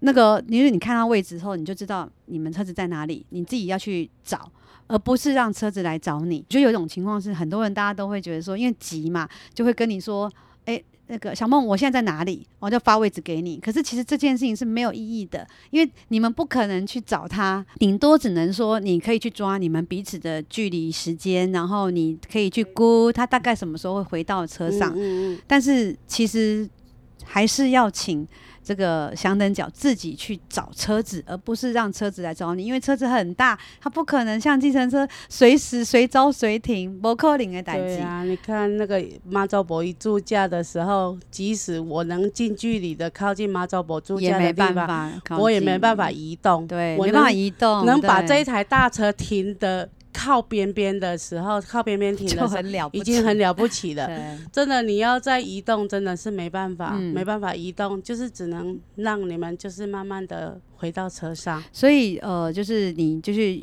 [0.00, 4.50] 那个，因为你看到位置后，你就知道你们车子在哪里，你自己要去找，
[4.88, 6.44] 而不是让车子来找你。
[6.46, 10.38] 就有一种情况是，很多人大家都会觉得说，因为急嘛，就会跟你说，哎。
[11.08, 12.46] 那个小梦，我现在在哪里？
[12.60, 13.58] 我就发位置给你。
[13.58, 24.92] 可是其实这件事情是没有意义的，因为你们不可能去找他，顶多只能说你可以去抓你们彼此的距离、时间，然后你可以去估他大概什么时候会回到车上。
[24.94, 25.38] 嗯嗯。
[25.46, 26.68] 但是其实
[27.24, 28.26] 还是要请。
[28.68, 37.96] 这个相灯脚自己去找车子，而不是让车子来找你，因为车子很大，它不可能像计程车随时随招随停，不可能的代志。
[37.96, 46.66] 对啊，你看那个妈祖婆一住驾的时候，即使我能近距离的靠近妈祖婆驻驾的地方，我也没办法移动。
[46.66, 49.88] 对，我没办法移动，能把这一台大车停的。
[50.18, 54.10] 靠边边的时候，靠边边停的时候，很了，已经很了不起了。
[54.50, 61.62] 真的，你要再移动，真的是没办法，嗯、没办法移动，就是只能让你们就是慢慢的回到车上。
[61.72, 63.60] 所以，呃，就是你就是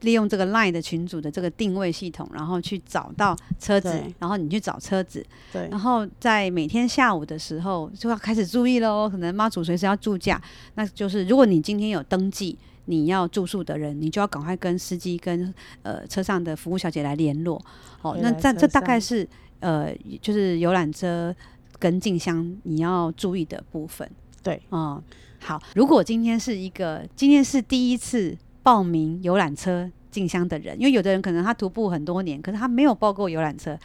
[0.00, 9.08] 利用这个 LINE 的群组的这个定位系统，然后去找到车子，然后你去找车子，对，然后在每天下午的时候就要开始注意喽。
[9.08, 10.42] 可能妈祖随时要住驾，
[10.74, 12.58] 那就是如果你今天有登记。
[12.86, 17.62] 你要住宿的人，你就要赶快跟司机跟呃车上的服务小姐来联络。
[18.02, 19.26] 哦，那这这大概是
[19.60, 21.34] 呃就是游览车
[21.78, 24.10] 跟进香你要注意的部分。
[24.42, 25.02] 对，嗯，
[25.40, 25.62] 好。
[25.74, 33.78] 如果今天是一个今天是第一次报名游览车进香的人，因为有的人可能他徒步很多年，可是他没有报过游览车。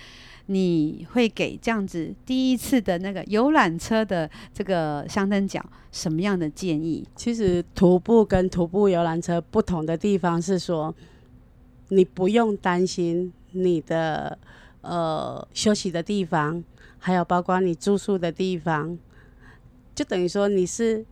[0.47, 7.05] 你会给这样子第一次的那个游览车的这个相灯脚什么样的建议？
[7.15, 10.93] 其实徒步跟徒步游览车不同的地方是说，
[11.89, 14.38] 你不用担心你的
[14.81, 16.63] 呃休息的地方，
[16.97, 18.97] 还有包括你住宿的地方，
[19.93, 21.05] 就等于说你是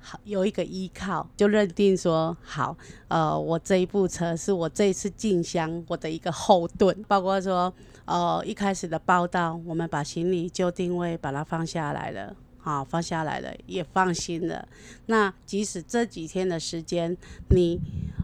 [0.00, 2.76] 好有一个依靠，就认定说好，
[3.08, 7.72] 呃，我这一部车是我这一次进香我的一个后盾，包括说。
[8.10, 14.66] 呃，一开始的报道，我们把行李就定位，把它放下来了，好，放下来了，也放心了。
[15.04, 17.14] 那即使这几天的时间，
[17.50, 17.78] 你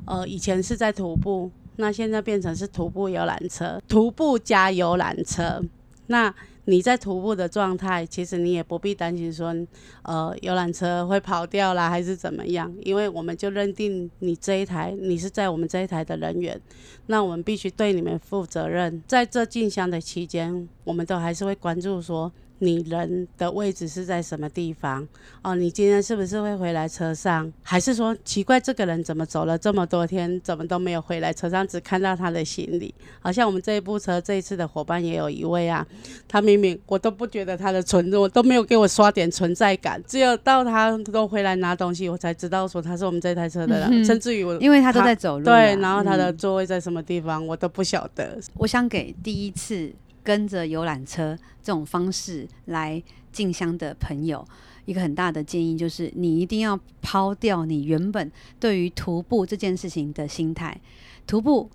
[0.06, 5.62] 呃以前是在徒步，那现在变成是徒步游览车，徒步加游览车，
[6.06, 6.34] 那。
[6.66, 9.55] 你在徒步的状态，其实你也不必担心说，
[10.03, 12.74] 呃，游览车会跑掉啦，还是怎么样？
[12.83, 16.61] 因为我们就认定你这一台，你是在我们这一台的人员，
[17.07, 19.03] 那我们必须对你们负责任。
[19.07, 22.33] 在这进香的期间，我们都还是会关注说。
[22.61, 25.07] 你人的位置是在什么地方？
[25.43, 27.53] 哦，你今天是不是会回来车上？
[27.62, 32.95] 还是说奇怪，这个人怎么走了这么多天，怎么都没有回来车上，只看到他的行李？
[33.21, 35.87] 好像我们这一部车这一次的伙伴也有一位啊，
[36.27, 48.38] 他明明我都不觉得他的存，我都没有给我刷点存在感，只有到他都回来拿东西，我才知道说他是我们这台车的人，嗯、甚至于我因为他都在走路，对，然后他的座位在什么地方，嗯、我都不晓得。
[48.55, 49.93] 我想给第一次。
[50.24, 54.44] 跟着游览车这种方式来进香的朋友，
[54.87, 60.80] 一个很大的建议就是，你一定要抛掉你原本对于徒步这件事情的心态。
[61.26, 61.70] 徒步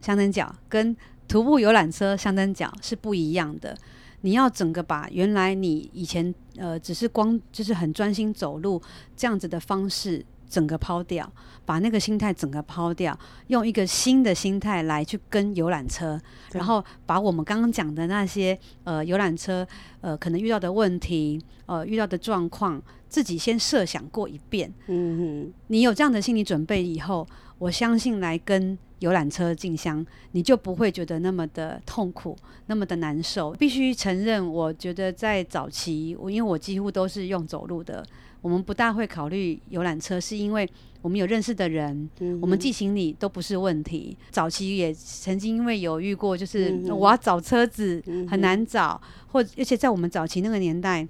[0.00, 3.76] 香灯脚跟徒步游览车香灯脚是不一样的。
[4.20, 8.80] 你要整个把原来你以前呃只是光就是很专心走路
[9.14, 10.24] 这样子的方式。
[10.54, 11.28] 整个抛掉，
[11.66, 16.20] 把那个心态整个抛掉，用一个新的心态来去跟游览车，
[16.52, 19.66] 然后把我们刚刚讲的那些呃游览车
[20.00, 24.72] 呃可能遇到的问题呃遇到的状况，自己先设想过一遍。
[24.86, 27.26] 嗯哼，你有这样的心理准备以后，
[27.58, 32.36] 我相信来跟游览车进香，你就不会觉得那么的痛苦，
[32.66, 33.50] 那么的难受。
[33.54, 38.06] 必须承认，我觉得在早期，我因为我几乎都是用走路的。
[38.44, 40.68] 我们不大会考虑游览车，是因为
[41.00, 44.14] 我们有认识的人，嗯、我们寄行李都不是问题。
[44.30, 51.08] 早期也曾经因为有遇过，就是我要找车子很难找，嗯、或而且在我们早期那个年代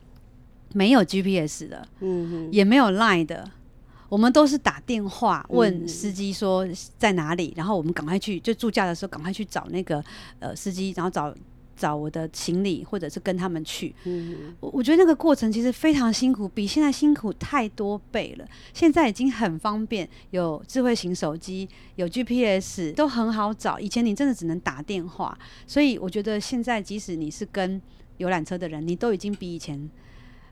[0.74, 3.50] 没有 GPS 的，嗯、也没有 Line 的，
[4.08, 6.64] 我们都是打电话问司机说
[6.96, 10.00] 在哪里，然后我们赶快去，就住驾的时候赶快去找那个
[10.38, 11.34] 呃司机，然后找。
[11.76, 13.94] 找我的行李，或者是跟他们去。
[14.04, 18.46] 嗯，我我觉得那个过程其实非常辛苦，比现在辛苦太多倍了。
[18.72, 23.78] 现在已经很方便，有智慧型手机，有 GPS，都很好找。
[23.78, 27.80] 以前你真的只能打电话，所以我觉得现在即使你是跟
[28.18, 29.90] 游览车的人，你都已经比以前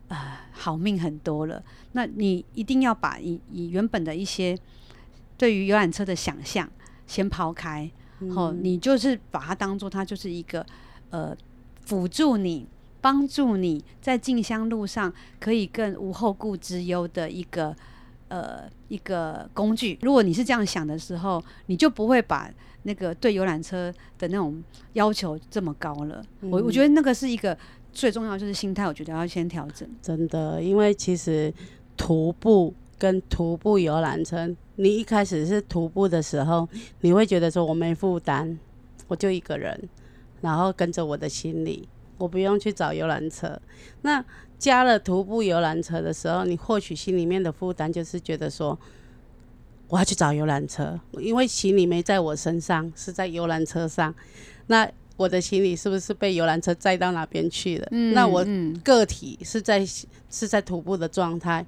[0.09, 1.63] 呃好命很多了。
[1.93, 4.59] 那你一定要把以以原本的一些
[5.39, 6.69] 对于游览车的想象
[7.07, 10.67] 先抛开，然后、嗯、你就是把它当做它就是一个。
[11.13, 11.37] 呃，
[11.85, 12.67] 辅助你，
[13.01, 17.77] 帮助你在进香路上可以更无后顾之忧的一个
[18.29, 19.99] 呃一个工具。
[20.03, 22.51] 如果你是这样想的时候，你就不会把
[22.85, 24.63] 那个对游览车的那种
[24.95, 26.25] 要求这么高了。
[26.41, 27.57] 嗯、我我觉得那个是一个
[27.93, 29.89] 最重要就是心态，我觉得要先调整。
[30.01, 31.53] 真的，因为其实
[31.97, 36.67] 徒步跟徒步游览车，你一开始是徒步的时候，
[37.03, 38.57] 你会觉得说我没负担，
[39.09, 39.79] 我就一个人，
[40.43, 41.89] 然后跟着我的行李，
[42.19, 43.59] 我不用去找游览车。
[44.03, 44.23] 那
[44.59, 48.79] 加了徒步游览车的时候，你或许心里面的负担就是觉得说，
[49.89, 54.15] 我要去找游览车，因为行李没在我身上，是在游览车上。
[54.67, 57.89] 那我的行李是不是被游览车载到哪边去了？
[57.91, 58.45] 嗯、那我
[58.83, 59.85] 个体是在
[60.31, 61.65] 是在徒步的状态，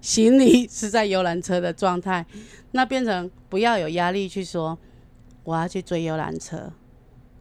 [0.00, 2.24] 行李是在游览车的状态，
[2.72, 4.76] 那变成不要有压力去说
[5.44, 6.72] 我要去追游览车，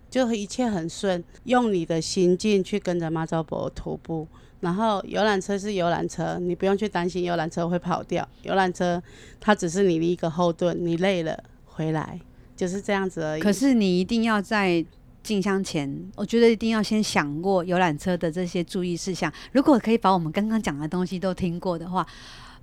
[0.10, 4.28] 就一切很顺，用你的心境去跟着妈祖婆徒步。
[4.60, 8.28] 然后游览车是游览车，你不用去担心游览车会跑掉。
[8.42, 9.02] 游览车
[9.40, 12.20] 它只是你的一个后盾，你累了回来
[12.56, 13.42] 就是这样子而已。
[13.42, 14.84] 可是你一定要在
[15.22, 19.32] 进香前，我觉得一定要先想过游览车的这些注意事项。
[19.52, 22.04] 如果可以把我们刚刚讲的东西都听过的话，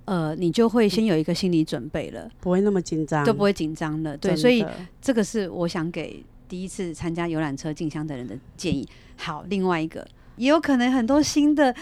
[0.03, 4.17] 呃，你就会先有一个心理准备了，不会那么紧张，就不会紧张了。
[4.17, 4.65] 对，所以
[5.01, 8.87] 这个是我想给第一次参加游览车进香的人的建议。
[9.17, 10.07] 好，另外一个。
[10.37, 11.73] 也有可能很多新的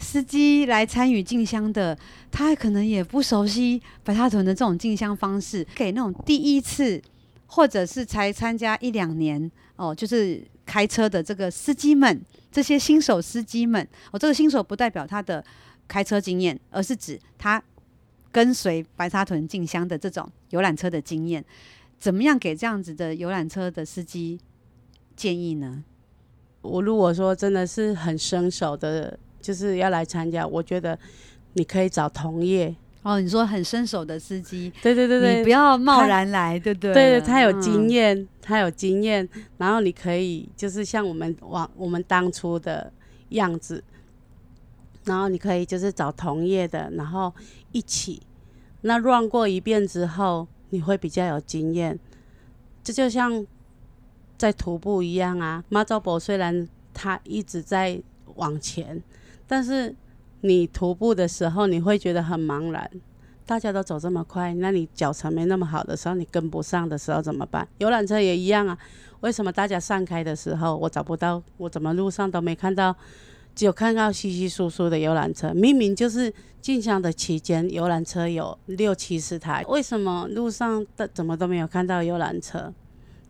[0.00, 1.96] 司机来参与进香的，
[2.28, 7.00] 他可能也不熟悉白沙屯的这种进香方式，给那种第一次
[7.46, 15.44] 或者是才参加一两年哦，就是开车的这个司机们，这些新手司机们，哦，这个新手不代表他的
[15.86, 17.62] 开车经验，而是指他
[18.32, 21.44] 跟随白沙屯进香的这种游览车的经验，
[22.00, 24.40] 怎么样给这样子的游览车的司机
[25.14, 25.84] 建议呢？
[26.62, 30.98] 我如果说真的是很生手的，就是要来参加，我觉得
[31.52, 33.20] 你可以找同业哦。
[33.20, 36.94] 你说很生手的司机，对对对对，你不要贸然来，对不对？
[36.94, 39.28] 对对，他有经验，嗯、他有经验，
[39.58, 42.90] 然后你可以就是像我们往我们当初的
[43.30, 43.84] 样子，
[45.04, 47.32] 然后你可以就是找同业的，然后
[47.72, 48.22] 一起
[48.82, 51.98] 那 run 过一遍之后，你会比较有经验。
[52.82, 53.46] 这就像。
[54.40, 58.00] 在徒步一样啊，妈祖婆虽然他一直在
[58.36, 58.98] 往前，
[59.46, 59.94] 但是
[60.40, 62.90] 你徒步的时候，你会觉得很茫然。
[63.44, 67.68] 大家都走这么快，那你脚程没那么好的时候，你跟不上的时候怎么办？
[67.76, 68.78] 游览车也一样啊。
[69.20, 71.42] 为什么大家散开的时候，我找不到？
[71.58, 72.96] 我怎么路上都没看到？
[73.60, 75.52] 只有看到稀稀疏疏的游览车。
[75.52, 76.32] 明明就是
[76.62, 82.72] 进香的期间，游览车有六七十台，为什么路上的怎么都没有看到游览车？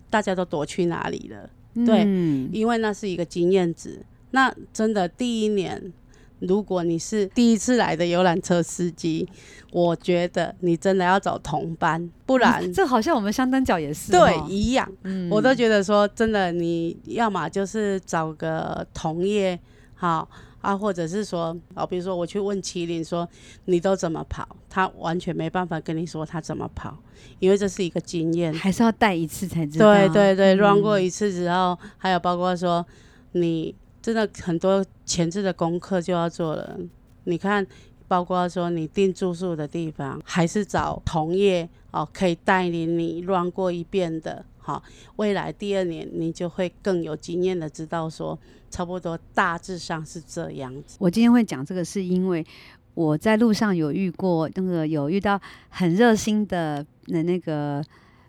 [0.09, 1.51] 大家都躲去哪里了？
[1.85, 4.01] 对，嗯、因为那是一个经验值。
[4.31, 5.93] 那真的第一年，
[6.39, 9.29] 如果你是第一次来的游览车司机，
[9.73, 14.89] 我觉得你真的要找同班，不然、嗯、这好像我们香灯脚也是对一样。
[15.03, 19.59] 嗯、我都觉得说真的，你要么就是找个同业，
[20.01, 20.27] 好。
[20.61, 23.27] 啊，或者是说，哦，比如说我去问麒麟说，
[23.65, 24.47] 你都怎么跑？
[24.69, 26.95] 他完全没办法跟你说他怎么跑，
[27.39, 29.91] 因为这是一个经验，还是要带一次才知道。
[29.91, 32.85] 对对对，run、嗯、过一次之后，还有包括说，
[33.33, 36.79] 你真的很多前置的功课就要做了。
[37.25, 37.67] 你看，
[38.07, 44.45] 包括说你订住宿的地方，还是找同业哦，可以带领你 run 过一遍的。
[44.71, 44.81] 好，
[45.17, 48.39] 未来第二年你就会更有经验的知道说，
[48.71, 50.97] 差不多大致上是这样子。
[51.01, 52.47] 我今天会讲这个，是因为
[52.95, 55.41] 我在路上有遇过那个有遇到
[55.71, 57.83] 很热心的那那个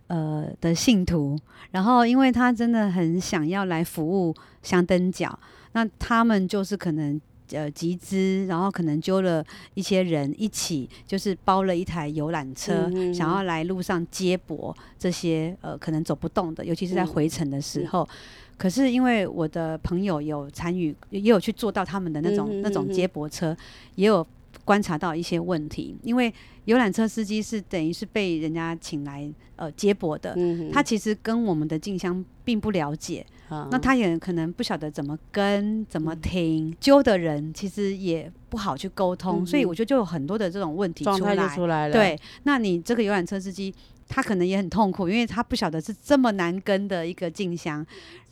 [0.08, 1.38] 呃的信徒，
[1.70, 4.34] 然后因为他真的很想要来服务
[4.64, 5.38] 香灯脚，
[5.74, 7.22] 那他们就是可能。
[7.52, 9.43] 呃，集资，然后可能揪了
[9.74, 18.04] 一些人一起，就是包了一台游览车，想要来路上接驳这些呃可能走不动的，尤其是在回程的时候。
[18.04, 18.16] 嗯、
[18.58, 23.56] 可是因为我的朋友有参与，也有去坐到他们的那种那种接驳车，
[23.95, 24.26] 也有
[24.64, 25.95] 观察到一些问题。
[26.04, 26.34] 因为
[26.66, 30.36] 游览车司机是等于是被人家请来呃接驳的，
[30.72, 33.26] 他其实跟我们的进香并不了解。
[33.70, 41.56] 那他也可能不晓得怎么跟、怎么听，揪的人其实也不好去沟通，所以我觉得就有很多的这种问题出来。
[41.56, 41.93] 出来了。
[41.93, 43.74] 对，那你这个游览车司机，
[44.08, 47.86] 他可能也很痛苦，因为他不晓得是这么难跟的一个进香，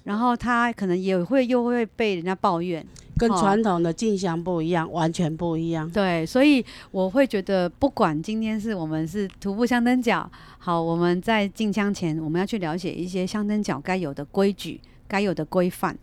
[0.03, 2.85] 然后他可能也会又会被人家抱怨，
[3.17, 5.89] 跟传统的进香不一样，完全不一样。
[5.89, 14.79] 对，所以我会觉得，不管今天是我们是徒步香灯脚，好，我们在进香前，我们要去了解一些香灯脚该有的规矩。
[15.09, 15.97] 该有的规范，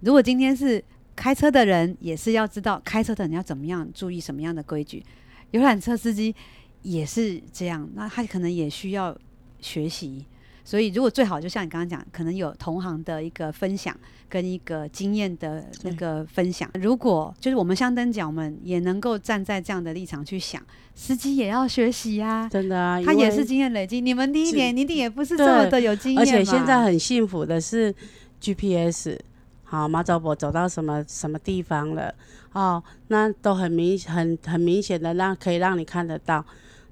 [0.00, 0.82] 如果今天是
[1.14, 5.04] 开车的人，也是要知道开车的人要怎么样注意什么样的规矩。
[5.50, 6.34] 游览车司机
[6.82, 9.14] 也是这样，那他可能也需要
[9.60, 10.24] 学习。
[10.64, 13.96] 所以如果最好就像你刚刚讲，可能有同行的一个分享
[14.28, 16.70] 跟一个经验的那个分享。
[16.74, 20.62] 如果就是我们相灯脚们也能够站在这样的立场去想，
[20.94, 24.02] 司机也要学习呀、啊，真的啊，他也是经验累积。
[24.02, 27.94] 你们第一年一定也不是这么的有经验，而且现在很幸福的是
[28.40, 29.18] GPS。
[29.64, 32.14] 好，妈祖婆走到什么什么地方了？
[32.52, 36.44] 哦，那都很明很很明显的让可以让你看得到。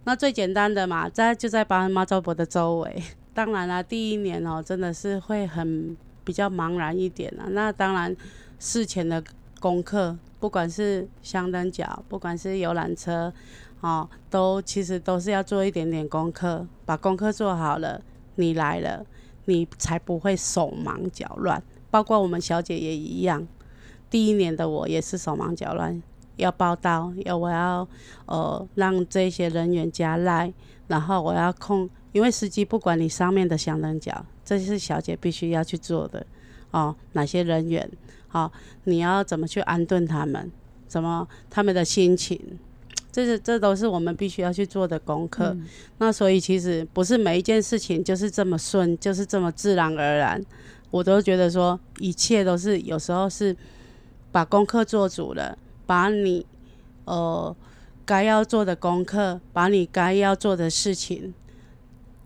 [0.05, 3.03] 那最简单的嘛，在就在帮妈祖婆的周围。
[3.32, 7.47] 当然啦、第一年哦，真的是会很比较茫然一点啊。
[7.51, 8.14] 那当然，
[8.59, 9.22] 事前的
[9.59, 13.32] 功课，不管是香灯脚，不管是游览车，
[13.80, 16.66] 哦，都其实都是要做一点点功课。
[16.84, 18.01] 把功课做好了，
[18.36, 19.05] 你来了，
[19.47, 21.61] 你才不会手忙脚乱。
[21.90, 23.47] 包括我们小姐也一样，
[24.11, 26.03] 第一年的我也是手忙脚乱，
[26.36, 27.88] 要报到，要我要
[28.26, 30.53] 呃让这些人员加赖，
[30.88, 36.26] 然后我要控，因为司机不管你上面的香灯脚，这是小姐必须要去做的
[36.72, 36.94] 哦。
[37.12, 37.88] 哪些人员，
[38.28, 38.53] 好、哦，
[38.84, 40.51] 你要怎么去安顿他们，
[40.86, 42.38] 怎么他们的心情，
[43.16, 45.46] 这是这都是我们必须要去做的功课。
[45.46, 50.44] 嗯、那所以其实不是每一件事情就是这么顺，就是这么自然而然。
[50.90, 53.56] 我都觉得说，一切都是有时候是
[54.30, 55.56] 把功课做足了，
[55.86, 56.44] 把你
[57.06, 57.56] 呃
[58.04, 61.32] 该要做的功课，把你该要做的事情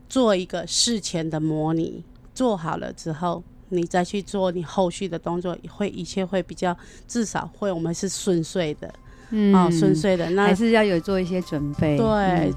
[0.09, 2.03] 做一个事前的模拟，
[2.35, 6.77] 做好了之后，你再去做你后续的动作，会一切会比较
[7.07, 8.93] 至少会我们是顺遂的，
[9.31, 12.07] 嗯，哦，顺遂的，那还是要有做一些准备，对。
[12.07, 12.55] 嗯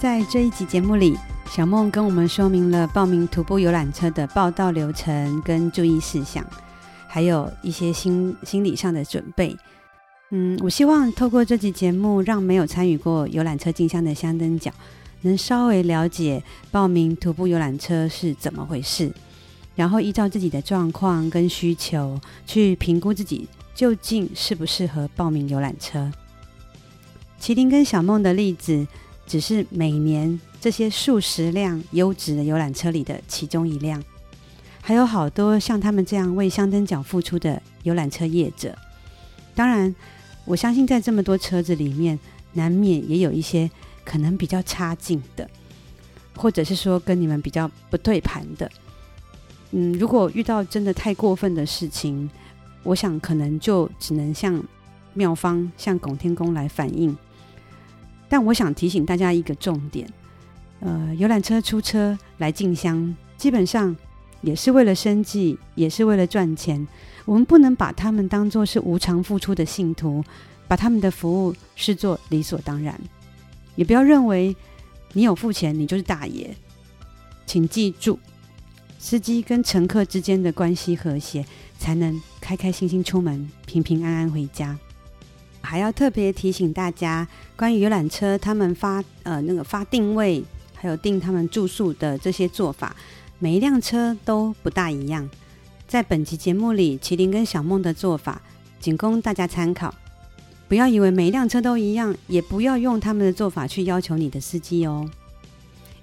[0.00, 1.14] 在这一集节目里，
[1.50, 6.42] 小梦跟我们说明了报名徒步游览车的报到流程跟注意事项，
[7.06, 9.54] 还有一些心心理上的准备。
[10.30, 14.72] 嗯，我希望透过这集节目，让没有参与过游览车进香的香灯脚，
[15.20, 19.12] 能稍微了解报名徒步游览车是怎么回事，
[19.74, 26.10] 然后依照自己的状况跟需求，去评估自己究竟适不适合报名游览车。
[27.40, 28.86] 麒麟跟小梦的例子，
[29.26, 34.02] 只是每年这些数十辆优质的游览车里的其中一辆，
[34.82, 38.76] 还有好多像他们这样为香灯脚付出的游览车业者。
[39.54, 39.94] 当然，
[40.44, 42.18] 我相信在这么多车子里面，
[42.52, 43.70] 难免也有一些
[44.04, 45.48] 可能比较差劲的，
[46.36, 48.70] 或者是说跟你们比较不对盘的。
[49.72, 52.28] 嗯，如果遇到真的太过分的事情，
[52.82, 54.62] 我想可能就只能向
[55.14, 57.16] 妙方、向拱天宫来反映。
[58.28, 60.08] 但我想提醒大家一个重点，
[60.80, 63.94] 呃，游览车出车来进香，基本上
[64.40, 66.86] 也是为了生计，也是为了赚钱。
[67.24, 70.24] 我们不能把他们当作是无偿付出的信徒，
[70.66, 72.98] 把他们的服务视作理所当然。
[73.76, 74.54] 也不要认为
[75.12, 76.54] 你有付钱，你就是大爷。
[77.46, 78.18] 请记住，
[79.02, 81.42] 司机跟乘客之间的关系和谐，
[81.78, 84.78] 才能开开心心出门，平平安安回家。
[85.62, 87.26] 还要特别提醒大家，
[87.56, 90.44] 关于游览车他们发呃那个发定位，
[90.74, 92.94] 还有订他们住宿的这些做法，
[93.38, 95.28] 每一辆车都不大一样。
[95.88, 98.40] 在本集节目里，麒麟跟小梦的做法
[98.78, 99.94] 仅供大家参考，
[100.68, 105.10] 不要以为每一辆车都一样，也不要用他们的做法去要求你的司机哦。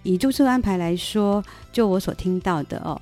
[0.08, 3.00] 以住宿安排来说，就我所听到的哦，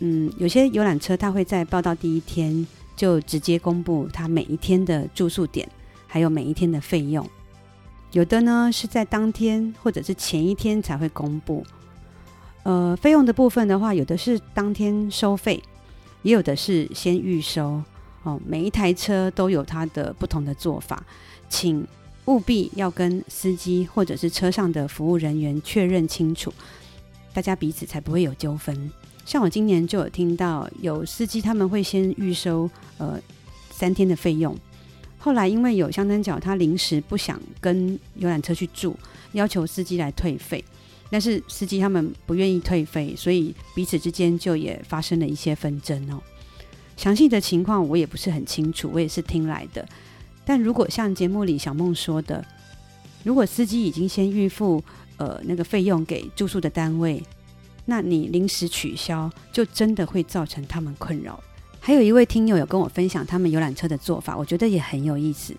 [0.00, 5.68] 嗯，有些游览车他会在报到第一天就直接公布他每一天的住宿点。
[6.12, 7.24] 还有每一天的费用，
[8.10, 11.64] 有的呢是在当天或者是前一天才会公布。
[12.64, 15.62] 呃，费用的部分的话，有的是当天收费，
[16.22, 17.80] 也有的是先预收。
[18.24, 21.00] 哦，每一台车都有它的不同的做法，
[21.48, 21.86] 请
[22.26, 26.52] 务必要跟司机或者是车上的服务人员确认清楚，
[27.32, 28.90] 大家彼此才不会有纠纷。
[29.24, 32.68] 像我今年就有听到有司机他们会先预收
[32.98, 33.20] 呃
[33.70, 34.56] 三天的费用。
[35.18, 38.96] 后来因为有香灯脚，他临时不想跟游览车去住，
[39.32, 40.64] 要求司机来退费，
[41.10, 46.20] 但是司机他们不愿意退费，所以彼此之间就也发生了一些纷争哦。
[46.96, 49.86] 详细的情况我也不是很清楚，我也是听来的。
[50.50, 52.44] 但如果像节目里小梦说的，
[53.22, 54.82] 如果司机已经先预付
[55.16, 57.22] 呃那个费用给住宿的单位，
[57.84, 61.40] 那你临时取消，就真的会造成他们困扰。
[61.78, 65.54] 还有一位听友有跟我分享他们游览车的做法，我觉得也很有意思。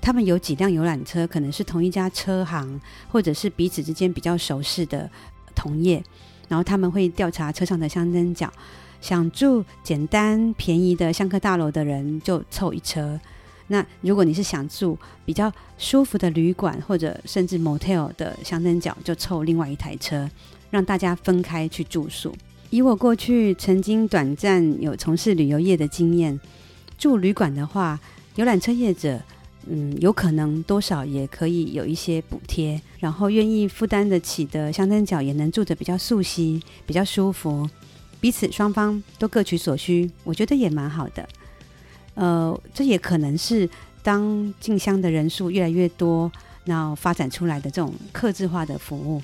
[0.00, 2.80] 他们有几辆游览车，可能是同一家车行，
[3.10, 5.10] 或者是彼此之间比较熟识的
[5.52, 6.00] 同业，
[6.46, 8.48] 然后他们会调查车上的香灯角，
[9.00, 13.18] 想住简单便宜的香客大楼的人就凑一车，
[13.68, 20.28] 那如果你是想住比较舒服的旅馆或者甚至 motel 的香灯角，就凑另外一台车，
[20.70, 22.34] 让大家分开去住宿。
[22.70, 26.38] 以我过去曾经短暂有从事旅游业的经验，
[26.98, 27.98] 住旅馆的话，
[28.34, 29.20] 游览车业者
[29.66, 37.68] 嗯有可能多少也可以有一些补贴，然后愿意负担得起的香灯角也能住得比较素悉、比较舒服，
[38.20, 41.28] 彼此双方都各取所需，我觉得也蛮好的。
[42.18, 43.68] 呃，这也可能是
[44.02, 46.30] 当进香的人数越来越多，
[46.64, 49.22] 然后发展出来的这种客制化的服务。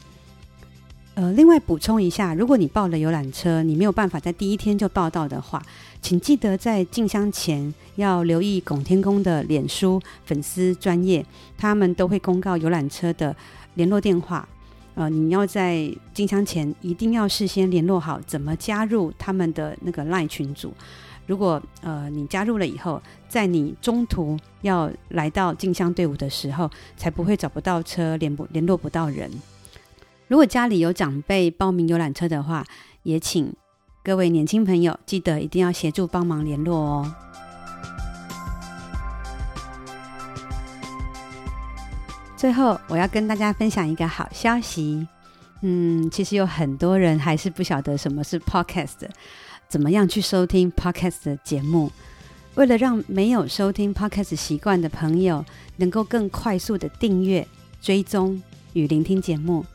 [1.14, 5.60] 呃，另外补充一下，如果你报了游览车，你没有办法在第一天就报到的话，
[6.00, 11.26] 请记得在进香前要留意拱天宫的脸书粉丝专业，
[11.58, 13.34] 他们都会公告游览车的
[13.74, 14.48] 联络电话。
[14.94, 20.72] 呃，你要在进香前一定要事先联络好怎么加入他们的那个 LINE 群组。
[21.26, 29.30] 如果呃你加入了以后，在你中途要来到进香队伍的时候，才不会找不到车，联不联络不到人。
[30.28, 32.64] 如果家里有长辈报名游览车的话，
[33.02, 33.54] 也请
[34.02, 37.14] 各位年轻朋友记得一定要协助帮忙联络哦。
[42.36, 45.08] 最后，我要跟大家分享一个好消息。
[45.62, 49.08] 嗯，其实有很多人还是不晓得什么是 Podcast。
[49.74, 51.90] 怎么样去收听 Podcast 的节目？
[52.54, 55.44] 为了让没有收听 Podcast 习惯的朋友
[55.78, 57.44] 能够更快速的订阅、
[57.82, 58.40] 追踪
[58.74, 59.66] 与聆听节目，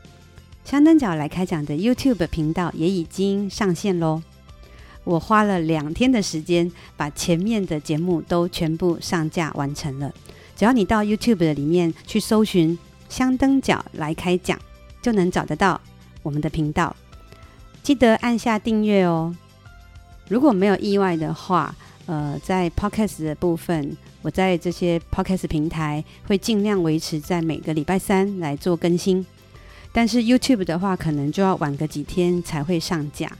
[0.64, 4.22] 香灯角来开讲的 YouTube 频道也已经上线喽。
[5.04, 10.10] 我花了两天的时间，把前面的节目都全部上架完成了。
[10.56, 12.78] 只要你到 YouTube 的里面去搜寻
[13.10, 14.58] “香灯角来开讲”，
[15.02, 15.78] 就能找得到
[16.22, 16.96] 我们的频道。
[17.82, 19.36] 记得按下订阅哦。
[20.30, 21.74] 如果没有意外的话，
[22.06, 29.26] 呃，在 Podcast 的部分，我在这些 Podcast 平台会尽量维持在每个礼拜三来做更新。
[29.92, 33.36] 但是 YouTube 的话，可能就要晚个几天才会上架。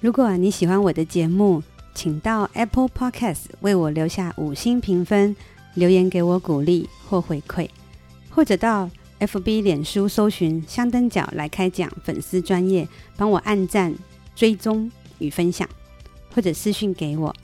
[0.00, 1.62] 如果你喜欢我的节目，
[1.94, 5.36] 请到 Apple Podcast 为我留下五星评分，
[5.74, 7.68] 留言给我鼓励或回馈，
[8.30, 8.88] 或者到
[9.20, 13.94] FB 脸书搜寻香灯角来开讲粉丝专页，帮我按赞。
[14.36, 15.68] 追踪与分享，
[16.32, 17.34] 或者私讯给我，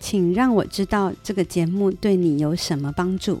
[0.00, 3.40] 请让我知道这个节目对你有什么帮助。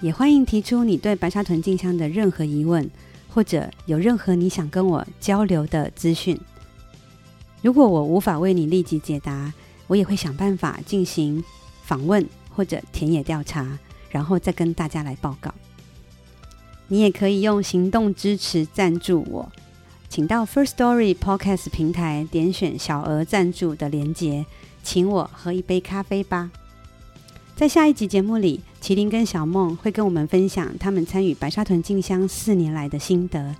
[0.00, 2.90] 也欢迎提出你对白沙屯静香的任何疑问，
[3.32, 6.38] 或者有任何你想跟我交流的资讯。
[7.62, 9.50] 如果我无法为你立即解答，
[9.86, 11.42] 我也会想办法进行
[11.84, 13.78] 访问或者田野调查，
[14.10, 15.54] 然后再跟大家来报告。
[16.88, 19.50] 你也可以用行动支持赞助我。
[20.14, 24.46] 请到 First Story Podcast 平台点选小额赞助的连结，
[24.80, 26.52] 请我喝一杯咖啡吧。
[27.56, 33.56] 在下一集节目里，麒麟跟小梦会跟我们分享他们参与白沙屯进香四年来的心得，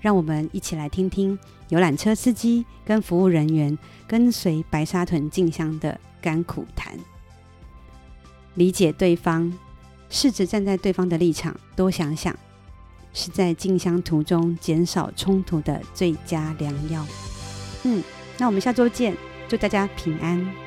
[0.00, 1.36] 让我们一起来听听
[1.70, 3.76] 游览车司机跟服务人员
[4.06, 6.96] 跟随白沙屯进香的甘苦谈。
[8.54, 9.52] 理解对方，
[10.08, 12.32] 试着站在对方的立场，多想想。
[13.16, 17.04] 是在进香途中减少冲突的最佳良药。
[17.84, 18.04] 嗯，
[18.36, 19.16] 那我们下周见，
[19.48, 20.65] 祝大家平安。